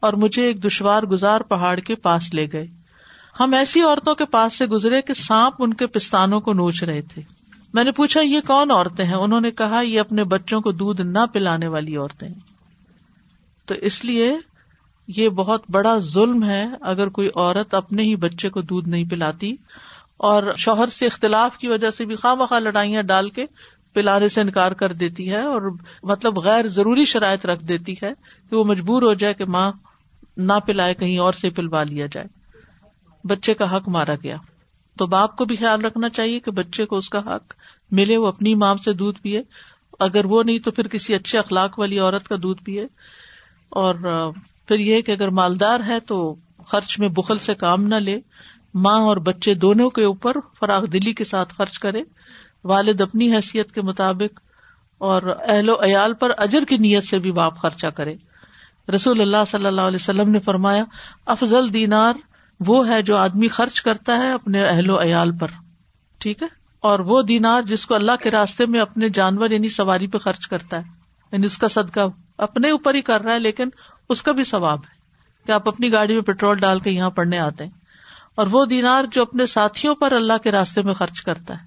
اور 0.00 0.12
مجھے 0.12 0.42
ایک 0.42 0.64
دشوار 0.64 1.02
گزار 1.02 1.40
پہاڑ 1.40 1.78
کے 1.78 1.94
پاس 1.94 2.34
لے 2.34 2.46
گئے۔ 2.52 2.66
ہم 3.40 3.54
ایسی 3.54 3.82
عورتوں 3.82 4.14
کے 4.14 4.24
پاس 4.24 4.58
سے 4.58 4.66
گزرے 4.66 5.02
کہ 5.02 5.14
سانپ 5.14 5.54
ان 5.58 5.74
کے 5.74 5.86
پستانوں 5.86 6.40
کو 6.40 6.52
نوچ 6.52 6.84
رہے 6.84 7.02
تھے۔ 7.02 7.22
میں 7.72 7.84
نے 7.84 7.92
پوچھا، 7.92 8.20
یہ 8.20 8.40
کون 8.46 8.70
عورتیں 8.70 9.04
ہیں؟ 9.04 9.14
انہوں 9.14 9.40
نے 9.40 9.50
کہا، 9.50 9.80
یہ 9.80 10.00
اپنے 10.00 10.24
بچوں 10.24 10.60
کو 10.60 10.72
دودھ 10.72 11.00
نہ 11.00 11.26
پلانے 11.32 11.68
والی 11.68 11.96
عورتیں۔ 11.96 12.28
ہیں 12.28 12.45
تو 13.66 13.74
اس 13.74 14.04
لیے 14.04 14.34
یہ 15.08 15.28
بہت 15.28 15.62
بڑا 15.70 15.98
ظلم 15.98 16.44
ہے 16.44 16.66
اگر 16.80 17.08
کوئی 17.08 17.28
عورت 17.34 17.74
اپنے 17.74 18.02
ہی 18.02 18.16
بچے 18.16 18.48
کو 18.48 18.60
دودھ 18.60 18.88
نہیں 18.88 19.04
پلاتی 19.04 19.56
اور 20.16 20.42
شوہر 20.56 20.86
سے 20.86 21.06
اختلاف 21.06 21.58
کی 21.58 21.68
وجہ 21.68 21.90
سے 21.90 22.04
بھی 22.04 22.16
خواہ 22.16 22.34
مخواہ 22.34 22.60
لڑائیاں 22.60 23.02
ڈال 23.02 23.30
کے 23.30 23.46
پلانے 23.92 24.28
سے 24.28 24.40
انکار 24.40 24.72
کر 24.72 24.92
دیتی 24.92 25.30
ہے 25.30 25.40
اور 25.40 25.62
مطلب 26.02 26.38
غیر 26.38 26.66
ضروری 26.66 27.04
شرائط 27.04 27.46
رکھ 27.46 27.64
دیتی 27.64 27.94
ہے 28.02 28.12
کہ 28.50 28.56
وہ 28.56 28.64
مجبور 28.64 29.02
ہو 29.02 29.14
جائے 29.14 29.34
کہ 29.34 29.44
ماں 29.44 29.72
نہ 30.36 30.52
پلائے 30.66 30.94
کہیں 30.94 31.18
اور 31.18 31.32
سے 31.32 31.50
پلوا 31.50 31.82
لیا 31.82 32.06
جائے۔ 32.06 32.26
بچے 33.24 33.54
کا 33.54 33.76
حق 33.76 33.88
مارا 33.88 34.14
گیا۔ 34.22 34.36
تو 34.98 35.06
باپ 35.06 35.36
کو 35.36 35.44
بھی 35.44 35.56
خیال 35.56 35.84
رکھنا 35.84 36.08
چاہیے 36.08 36.40
کہ 36.40 36.50
بچے 36.50 36.86
کو 36.86 36.96
اس 36.96 37.10
کا 37.10 37.18
حق 37.18 37.54
ملے، 37.90 38.16
وہ 38.16 38.26
اپنی 38.26 38.54
ماں 38.54 38.74
سے 38.84 38.92
دودھ 38.92 39.18
پیے۔ 39.22 39.42
اگر 40.00 40.24
وہ 40.24 40.42
نہیں 40.42 40.58
تو 40.58 40.70
پھر 40.70 40.88
کسی 40.88 41.14
اچھے 41.14 41.38
اخلاق 41.38 41.78
والی 41.78 41.98
عورت 41.98 42.28
کا 42.28 42.36
دودھ 42.42 42.62
پیے۔ 42.62 42.86
اور 43.68 43.94
پھر 44.68 44.78
یہ 44.78 45.00
کہ 45.00 45.12
اگر 45.12 45.28
مالدار 45.28 45.80
ہے 45.86 46.00
تو 46.00 46.34
خرچ 46.66 46.98
میں 46.98 47.08
بخل 47.08 47.38
سے 47.38 47.54
کام 47.54 47.84
نہ 47.84 47.94
لے۔ 47.94 48.18
ماں 48.74 49.00
اور 49.00 49.16
بچے 49.16 49.54
دونوں 49.54 49.90
کے 49.90 50.04
اوپر 50.04 50.36
فراغ 50.60 50.84
دلی 50.84 51.12
کے 51.12 51.24
ساتھ 51.24 51.54
خرچ 51.54 51.78
کرے۔ 51.78 52.02
والد 52.64 53.00
اپنی 53.00 53.34
حیثیت 53.34 53.72
کے 53.72 53.82
مطابق 53.82 54.40
اور 54.98 55.22
اہل 55.48 55.68
و 55.68 55.84
عیال 55.84 56.14
پر 56.14 56.30
اجر 56.38 56.64
کی 56.64 56.76
نیت 56.76 57.04
سے 57.04 57.18
بھی 57.18 57.32
باپ 57.32 57.58
خرچہ 57.58 57.86
کرے۔ 57.86 58.14
رسول 58.94 59.20
اللہ 59.20 59.36
صلی 59.48 59.66
اللہ 59.66 59.80
علیہ 59.80 59.98
وسلم 60.00 60.30
نے 60.30 60.40
فرمایا، 60.40 60.84
افضل 61.26 61.72
دینار 61.74 62.14
وہ 62.60 62.88
ہے 62.88 63.02
جو 63.02 63.16
آدمی 63.16 63.48
خرچ 63.48 63.82
کرتا 63.82 64.18
ہے 64.18 64.32
اپنے 64.32 64.64
اہل 64.64 64.90
و 64.90 65.02
عیال 65.02 65.38
پر۔ 65.38 65.48
ٹھیک 66.18 66.42
ہے؟ 66.42 66.48
اور 66.80 66.98
وہ 66.98 67.22
دینار 67.22 67.62
جس 67.62 67.86
کو 67.86 67.94
اللہ 67.94 68.12
کے 68.22 68.30
راستے 68.30 68.66
میں 68.66 68.80
اپنے 68.80 69.08
جانور 69.08 69.50
یعنی 69.50 69.68
سواری 69.68 70.06
پہ 70.06 70.18
خرچ 70.18 70.48
کرتا 70.48 70.78
ہے۔ 70.78 70.95
یعنی 71.32 71.46
اس 71.46 71.58
کا 71.58 71.68
صدقہ 71.68 72.00
اپنے 72.38 72.70
اوپر 72.70 72.94
ہی 72.94 73.02
کر 73.02 73.20
رہا 73.20 73.34
ہے، 73.34 73.38
لیکن 73.38 73.68
اس 74.08 74.22
کا 74.22 74.32
بھی 74.32 74.44
ثواب 74.44 74.78
ہے 74.78 74.96
کہ 75.46 75.52
آپ 75.52 75.68
اپنی 75.68 75.92
گاڑی 75.92 76.14
میں 76.14 76.22
پیٹرول 76.22 76.56
ڈال 76.56 76.80
کے 76.80 76.90
یہاں 76.90 77.10
پڑھنے 77.10 77.38
آتے 77.38 77.64
ہیں۔ 77.64 77.72
اور 78.34 78.46
وہ 78.50 78.64
دینار 78.64 79.04
جو 79.12 79.22
اپنے 79.22 79.46
ساتھیوں 79.46 79.94
پر 79.94 80.12
اللہ 80.12 80.32
کے 80.42 80.50
راستے 80.50 80.82
میں 80.82 80.94
خرچ 80.94 81.22
کرتا 81.22 81.54
ہے۔ 81.54 81.66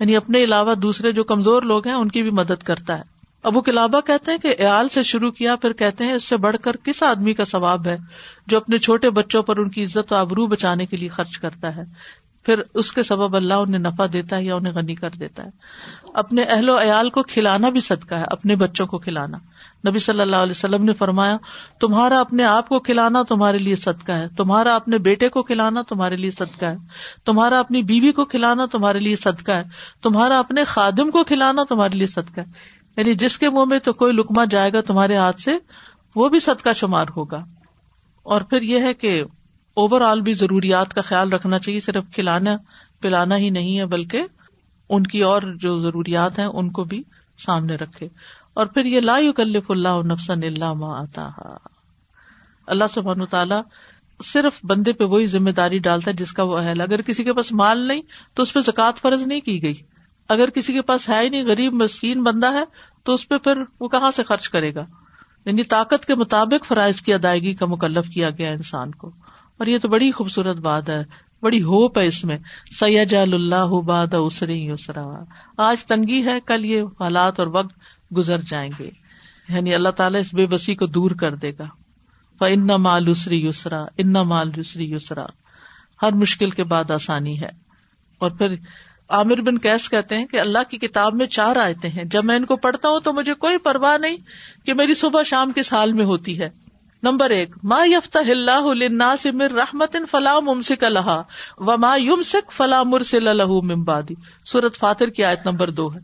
یعنی 0.00 0.16
اپنے 0.16 0.44
علاوہ 0.44 0.74
دوسرے 0.74 1.12
جو 1.12 1.24
کمزور 1.24 1.62
لوگ 1.62 1.86
ہیں، 1.86 1.94
ان 1.94 2.08
کی 2.08 2.22
بھی 2.22 2.30
مدد 2.30 2.62
کرتا 2.62 2.98
ہے۔ 2.98 3.02
ابو 3.42 3.60
کلابا 3.60 4.00
کہتے 4.00 4.30
ہیں 4.30 4.38
کہ 4.38 4.54
ایال 4.58 4.88
سے 4.88 5.02
شروع 5.02 5.30
کیا، 5.30 5.56
پھر 5.56 5.72
کہتے 5.72 6.04
ہیں 6.04 6.12
اس 6.12 6.24
سے 6.24 6.36
بڑھ 6.36 6.56
کر 6.62 6.76
کس 6.76 7.02
آدمی 7.02 7.34
کا 7.34 7.44
ثواب 7.44 7.86
ہے 7.86 7.96
جو 8.46 8.56
اپنے 8.56 8.78
چھوٹے 8.78 9.10
بچوں 9.10 9.42
پر 9.42 9.56
ان 9.56 9.70
کی 9.70 9.84
عزت 9.84 10.12
و 10.12 10.16
آبرو 10.16 10.46
بچانے 10.46 10.86
کے 10.86 10.96
لیے 10.96 11.08
خرچ 11.08 11.38
کرتا 11.38 11.76
ہے؟ 11.76 11.82
پھر 12.48 12.62
اس 12.74 12.92
کے 12.92 13.02
سبب 13.02 13.36
اللہ 13.36 13.54
انہیں 13.54 13.78
نفع 13.78 14.06
دیتا 14.12 14.36
ہے 14.36 14.44
یا 14.44 14.54
انہیں 14.54 14.72
غنی 14.72 14.94
کر 14.94 15.10
دیتا 15.10 15.44
ہے۔ 15.44 15.48
اپنے 16.14 16.42
اہل 16.42 16.68
و 16.68 16.82
عیال 16.82 17.10
کو 17.10 17.22
کھلانا 17.22 17.68
بھی 17.68 17.80
صدقہ 17.80 18.14
ہے، 18.14 18.24
اپنے 18.30 18.56
بچوں 18.56 18.86
کو 18.86 18.98
کھلانا۔ 18.98 19.38
نبی 19.88 19.98
صلی 19.98 20.20
اللہ 20.20 20.36
علیہ 20.36 20.50
وسلم 20.50 20.84
نے 20.84 20.92
فرمایا، 20.92 21.36
تمہارا 21.80 22.20
اپنے 22.20 22.44
آپ 22.44 22.68
کو 22.68 22.80
کھلانا 22.80 23.22
تمہارے 23.22 23.58
لیے 23.58 23.76
صدقہ 23.76 24.12
ہے۔ 24.12 24.28
تمہارا 24.36 24.74
اپنے 24.74 24.98
بیٹے 24.98 25.28
کو 25.28 25.42
کھلانا 25.42 25.82
تمہارے 25.82 26.16
لیے 26.16 26.30
صدقہ 26.30 26.64
ہے۔ 26.64 26.76
تمہارا 27.24 27.58
اپنی 27.58 27.82
بیوی 27.82 28.12
کو 28.12 28.24
کھلانا 28.24 28.66
تمہارے 28.66 29.00
لیے 29.00 29.16
صدقہ 29.16 29.52
ہے۔ 29.52 29.62
تمہارا 30.02 30.38
اپنے 30.38 30.64
خادم 30.64 31.10
کو 31.10 31.24
کھلانا 31.24 31.62
تمہارے 31.68 31.96
لیے 31.96 32.06
صدقہ 32.06 32.40
ہے۔ 32.40 32.46
یعنی 32.96 33.14
جس 33.14 33.38
کے 33.38 33.50
منہ 33.50 33.64
میں 33.64 33.78
تو 33.78 33.92
کوئی 33.92 34.12
لکما 34.12 34.44
جائے 34.44 34.72
گا 34.72 34.80
تمہارے 34.80 35.16
ہاتھ 35.16 35.40
سے، 35.40 35.52
وہ 36.14 36.28
بھی 36.28 36.40
صدقہ 36.40 36.72
شمار 36.72 37.06
ہوگا۔ 37.16 37.44
اور 38.22 38.40
پھر 38.40 38.62
یہ 38.62 38.80
ہے 38.80 38.94
کہ 38.94 39.24
اوور 39.78 40.00
آل 40.00 40.20
بھی 40.20 40.34
ضروریات 40.34 40.94
کا 40.94 41.00
خیال 41.00 41.32
رکھنا 41.32 41.58
چاہیے، 41.58 41.80
صرف 41.80 42.04
کھلانا، 42.14 42.56
پلانا 43.00 43.36
ہی 43.36 43.50
نہیں 43.50 43.78
ہے، 43.78 43.86
بلکہ 43.86 44.22
ان 44.88 45.02
کی 45.02 45.22
اور 45.22 45.42
جو 45.42 45.80
ضروریات 45.80 46.38
ہیں، 46.38 46.46
ان 46.46 46.70
کو 46.70 46.84
بھی 46.84 47.02
سامنے 47.46 47.74
رکھے۔ 47.74 48.08
اور 48.54 48.66
پھر 48.66 48.84
یہ 48.84 49.00
لا 49.00 49.18
کلف 49.36 49.70
اللہ 49.70 50.02
نفسن 50.04 50.42
اللہ 50.42 50.84
آتا 50.84 51.28
اللہ 52.66 52.84
سبحان 52.94 53.26
تعالیٰ 53.26 53.60
صرف 54.24 54.60
بندے 54.62 54.92
پہ 54.92 55.04
وہی 55.04 55.26
ذمہ 55.26 55.50
داری 55.50 55.78
ڈالتا 55.78 56.10
ہے 56.10 56.16
جس 56.16 56.32
کا 56.32 56.42
وہ 56.42 56.58
اہل۔ 56.58 56.80
اگر 56.80 57.02
کسی 57.02 57.24
کے 57.24 57.32
پاس 57.32 57.52
مال 57.52 57.78
نہیں، 57.78 58.02
تو 58.34 58.42
اس 58.42 58.54
پہ 58.54 58.60
زکات 58.60 58.98
فرض 58.98 59.22
نہیں 59.22 59.40
کی 59.40 59.62
گئی۔ 59.62 59.74
اگر 60.28 60.50
کسی 60.50 60.72
کے 60.72 60.82
پاس 60.82 61.08
ہے 61.08 61.20
ہی 61.20 61.28
نہیں، 61.28 61.44
غریب، 61.44 61.72
مسکین 61.72 62.22
بندہ 62.22 62.52
ہے، 62.52 62.64
تو 63.02 63.12
اس 63.12 63.28
پہ 63.28 63.38
پھر 63.38 63.62
وہ 63.80 63.88
کہاں 63.88 64.10
سے 64.10 64.22
خرچ 64.22 64.48
کرے 64.48 64.74
گا؟ 64.74 64.86
یعنی 65.44 65.62
طاقت 65.62 66.06
کے 66.06 66.14
مطابق 66.14 66.64
فرائض 66.64 67.02
کی 67.02 67.14
ادائیگی 67.14 67.54
کا 67.54 67.66
مکلف 67.66 68.08
کیا 68.08 68.30
گیا 68.30 68.50
انسان 68.50 68.90
کو۔ 68.90 69.10
اور 69.58 69.66
یہ 69.66 69.78
تو 69.78 69.88
بڑی 69.88 70.10
خوبصورت 70.10 70.56
بات 70.56 70.88
ہے، 70.88 71.04
بڑی 71.42 71.62
ہوپ 71.62 71.98
ہے 71.98 72.06
اس 72.06 72.24
میں۔ 72.24 72.38
سید 72.80 73.14
اللہ 73.14 73.80
باد 73.80 74.14
اسری 74.14 74.66
یسرا 74.66 75.06
آج 75.58 75.86
تنگی 75.86 76.24
ہے، 76.24 76.40
کل 76.46 76.64
یہ 76.64 76.82
حالات 76.82 77.38
اور 77.38 77.46
وقت 77.46 77.74
گزر 78.16 78.40
جائیں 78.40 78.70
گے۔ 78.78 78.90
یعنی 79.48 79.74
اللہ 79.74 79.88
تعالیٰ 79.88 80.20
اس 80.20 80.34
بے 80.34 80.46
بسی 80.46 80.74
کو 80.74 80.86
دور 80.86 81.10
کر 81.10 81.34
دے 81.34 81.52
گا۔ 81.58 81.64
ان 82.40 82.66
مال 82.66 83.08
اسری 83.08 83.46
یسرا 83.46 83.84
ان 83.96 84.12
مال 84.12 84.50
یسری 84.56 84.92
یسرا 84.92 85.26
ہر 86.02 86.12
مشکل 86.12 86.50
کے 86.50 86.64
بعد 86.64 86.90
آسانی 86.90 87.40
ہے۔ 87.40 87.48
اور 88.18 88.30
پھر 88.30 88.54
عامر 89.08 89.40
بن 89.40 89.58
کیس 89.58 89.90
کہتے 89.90 90.18
ہیں 90.18 90.26
کہ 90.26 90.40
اللہ 90.40 90.58
کی 90.70 90.78
کتاب 90.78 91.14
میں 91.14 91.26
چار 91.26 91.56
آیتیں 91.56 91.90
ہیں۔ 91.90 92.04
جب 92.04 92.24
میں 92.24 92.36
ان 92.36 92.44
کو 92.44 92.56
پڑھتا 92.56 92.88
ہوں 92.88 93.00
تو 93.00 93.12
مجھے 93.12 93.34
کوئی 93.34 93.58
پرواہ 93.58 93.98
نہیں 93.98 94.16
کہ 94.66 94.74
میری 94.74 94.94
صبح 94.94 95.22
شام 95.22 95.52
کس 95.52 95.72
حال 95.72 95.92
میں 95.92 96.04
ہوتی 96.04 96.40
ہے۔ 96.40 96.50
نمبر 97.02 97.30
ایک، 97.30 97.56
ما 97.62 97.84
یفتح 97.84 98.30
اللہ 98.30 99.16
سے 99.18 99.30
مر 99.30 99.50
رحمت 99.50 99.96
فلاح 100.10 100.38
ممسک 100.40 100.84
الحا 100.84 101.20
و 101.58 101.76
ما 101.76 101.96
یم 101.96 102.22
سکھ 102.22 102.52
فلاح 102.52 102.82
مرسل 102.82 103.28
الح 103.28 104.12
سورت 104.44 104.76
فاتر 104.76 105.08
کی 105.08 105.24
آیت 105.24 105.46
نمبر 105.46 105.70
دو 105.70 105.94
ہے۔ 105.94 105.98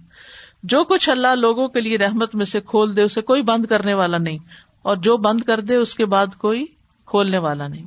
جو 0.63 0.85
کچھ 0.85 1.11
اللہ 1.11 1.35
لوگوں 1.35 1.69
کے 1.69 1.81
لیے 1.81 1.99
رحمت 1.99 2.35
میں 2.35 2.47
سے 2.47 2.61
کھول 2.61 2.97
دے، 2.97 3.03
اسے 3.03 3.21
کوئی 3.21 3.43
بند 3.43 3.67
کرنے 3.67 3.95
والا 3.95 4.19
نہیں۔ 4.19 4.39
اور 4.83 4.97
جو 4.97 5.17
بند 5.17 5.41
کر 5.41 5.61
دے، 5.61 5.75
اس 5.75 5.95
کے 5.95 6.07
بعد 6.07 6.27
کوئی 6.39 6.67
کھولنے 7.07 7.39
والا 7.39 7.69
نہیں۔ 7.69 7.87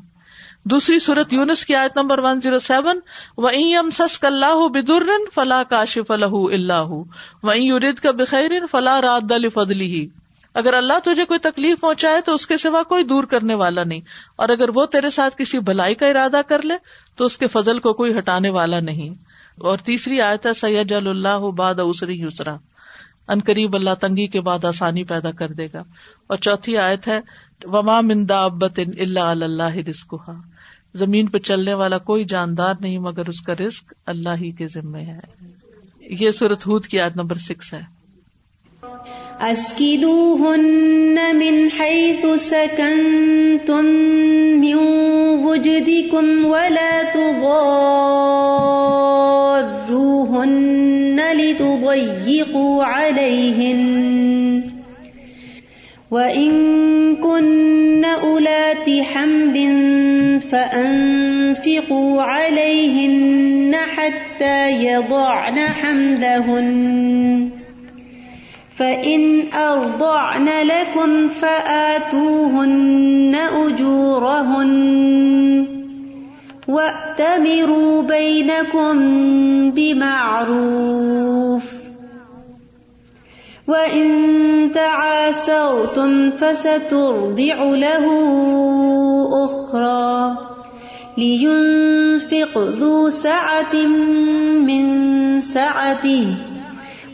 دوسری 0.63 0.99
صورت 0.99 1.33
یونس 1.33 1.65
کی 1.65 1.75
آیت 1.75 1.97
نمبر 1.97 2.19
ون 2.19 2.41
زیرو 2.41 2.59
سیون 2.59 2.99
وم 3.37 3.89
سس 3.93 4.23
اللہ 4.23 4.67
بدر 4.67 5.03
فلاح 5.35 5.63
کاشف 5.63 6.11
الح 6.11 6.35
اللہ 6.51 6.87
وہیں 7.43 7.61
یورد 7.61 7.99
کا 7.99 8.11
بخیر 8.11 8.51
فلاح 8.71 9.01
اگر 10.57 10.73
اللہ 10.73 10.99
تجھے 11.03 11.25
کوئی 11.25 11.39
تکلیف 11.39 11.81
پہنچائے 11.81 12.21
تو 12.21 12.33
اس 12.33 12.47
کے 12.47 12.57
سوا 12.57 12.83
کوئی 12.83 13.03
دور 13.03 13.23
کرنے 13.23 13.53
والا 13.53 13.83
نہیں۔ 13.83 14.01
اور 14.35 14.49
اگر 14.49 14.69
وہ 14.75 14.85
تیرے 14.85 15.09
ساتھ 15.09 15.35
کسی 15.37 15.59
بھلائی 15.59 15.95
کا 15.95 16.07
ارادہ 16.07 16.41
کر 16.47 16.61
لے 16.61 16.73
تو 17.15 17.25
اس 17.25 17.37
کے 17.37 17.47
فضل 17.47 17.79
کو 17.79 17.93
کوئی 17.93 18.17
ہٹانے 18.17 18.49
والا 18.49 18.79
نہیں۔ 18.79 19.09
اور 19.57 19.77
تیسری 19.77 20.21
آیت 20.21 20.45
ہے 20.45 20.53
سید 20.53 20.91
اللہ 20.91 21.51
باد 21.51 21.75
اسری 21.75 22.21
یسرا 22.21 22.55
ان 23.27 23.39
قریب 23.39 23.75
اللہ 23.75 23.93
تنگی 24.01 24.27
کے 24.27 24.41
بعد 24.41 24.65
آسانی 24.65 25.03
پیدا 25.03 25.31
کر 25.31 25.47
دے 25.47 25.67
گا۔ 25.73 25.79
اور 26.27 26.37
چوتھی 26.37 26.77
آیت 26.77 27.07
ہے، 27.07 27.19
وما 27.63 28.01
مندا 28.01 28.43
ابت 28.43 28.79
اللہ 28.99 29.19
اللہ 29.19 29.77
رسک 29.89 30.15
زمین 30.93 31.27
پہ 31.27 31.37
چلنے 31.37 31.73
والا 31.73 31.97
کوئی 31.97 32.23
جاندار 32.23 32.73
نہیں، 32.79 32.97
مگر 32.97 33.27
اس 33.27 33.41
کا 33.41 33.53
رسک 33.53 33.93
اللہ 34.05 34.29
ہی 34.29 34.51
کے 34.51 34.67
ذمے 34.67 35.01
ہے۔ 35.01 35.19
یہ 35.99 36.31
سورت 36.31 36.67
ہود 36.67 36.85
کی 36.85 36.99
آیت 36.99 37.17
نمبر 37.17 37.35
سکس 37.35 37.73
ہے۔ 37.73 37.96
اسكنوهن 39.41 41.36
من 41.36 41.71
حيث 41.71 42.26
سكنتم 42.36 43.86
من 44.62 44.76
وجدكم 45.45 46.45
ولا 46.45 47.04
تضاروهن 47.13 47.52
لتضيقوا 51.34 52.84
عليهن. 52.84 54.62
وإن 56.12 56.52
كن 57.15 58.06
أولات 58.06 58.89
حمل 59.13 59.58
فأنفقوا 60.52 62.21
عليهن 62.21 63.76
حتى 63.76 64.86
يضعن 64.86 65.60
حملهن. 65.60 67.56
فإن 68.77 69.53
أرضعن 69.53 70.45
لكم 70.45 71.29
فآتوهن 71.29 73.35
أجورهن 73.35 74.77
وأتمروا 76.67 78.01
بينكم 78.01 78.97
بمعروف 79.71 81.63
وإن 83.67 84.07
تعاسرتم 84.75 86.31
فسترضع 86.31 87.63
له 87.63 88.05
أخرى 89.45 90.37
لينفق 91.17 92.57
ذو 92.57 93.09
سعة 93.09 93.75
من 94.67 94.85
سعته 95.41 96.27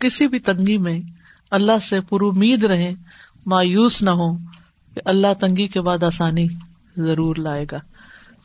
کسی 0.00 0.28
بھی 0.28 0.38
تنگی 0.38 0.78
میں 0.78 1.00
اللہ 1.50 1.78
سے 1.88 2.00
پر 2.00 2.24
امید 2.24 2.64
رہے 2.64 2.92
مایوس 3.46 4.02
نہ 4.02 4.10
ہو 4.10 4.36
کہ 4.94 5.00
اللہ 5.04 5.26
تنگی 5.40 5.66
کے 5.66 5.80
بعد 5.80 6.02
آسانی 6.02 6.46
ضرور 6.96 7.36
لائے 7.36 7.64
گا۔ 7.72 7.78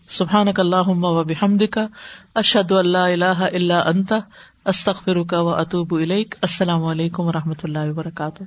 سبحان 0.10 0.48
اللہ 0.58 0.88
و 0.88 1.24
بحمد 1.24 1.62
کا 1.72 1.88
اشد 2.36 2.72
اللہ 2.72 2.98
اللہ 2.98 3.44
اللہ 3.54 3.74
انتا 3.74 4.20
استخر 4.66 5.24
کا 5.24 5.42
و 5.42 5.50
اطوب 5.50 5.94
السلام 6.42 6.84
علیکم 6.84 7.24
و 7.24 7.32
رحمۃ 7.32 7.62
اللہ 7.64 7.80
وبرکاتہ۔ 7.80 8.44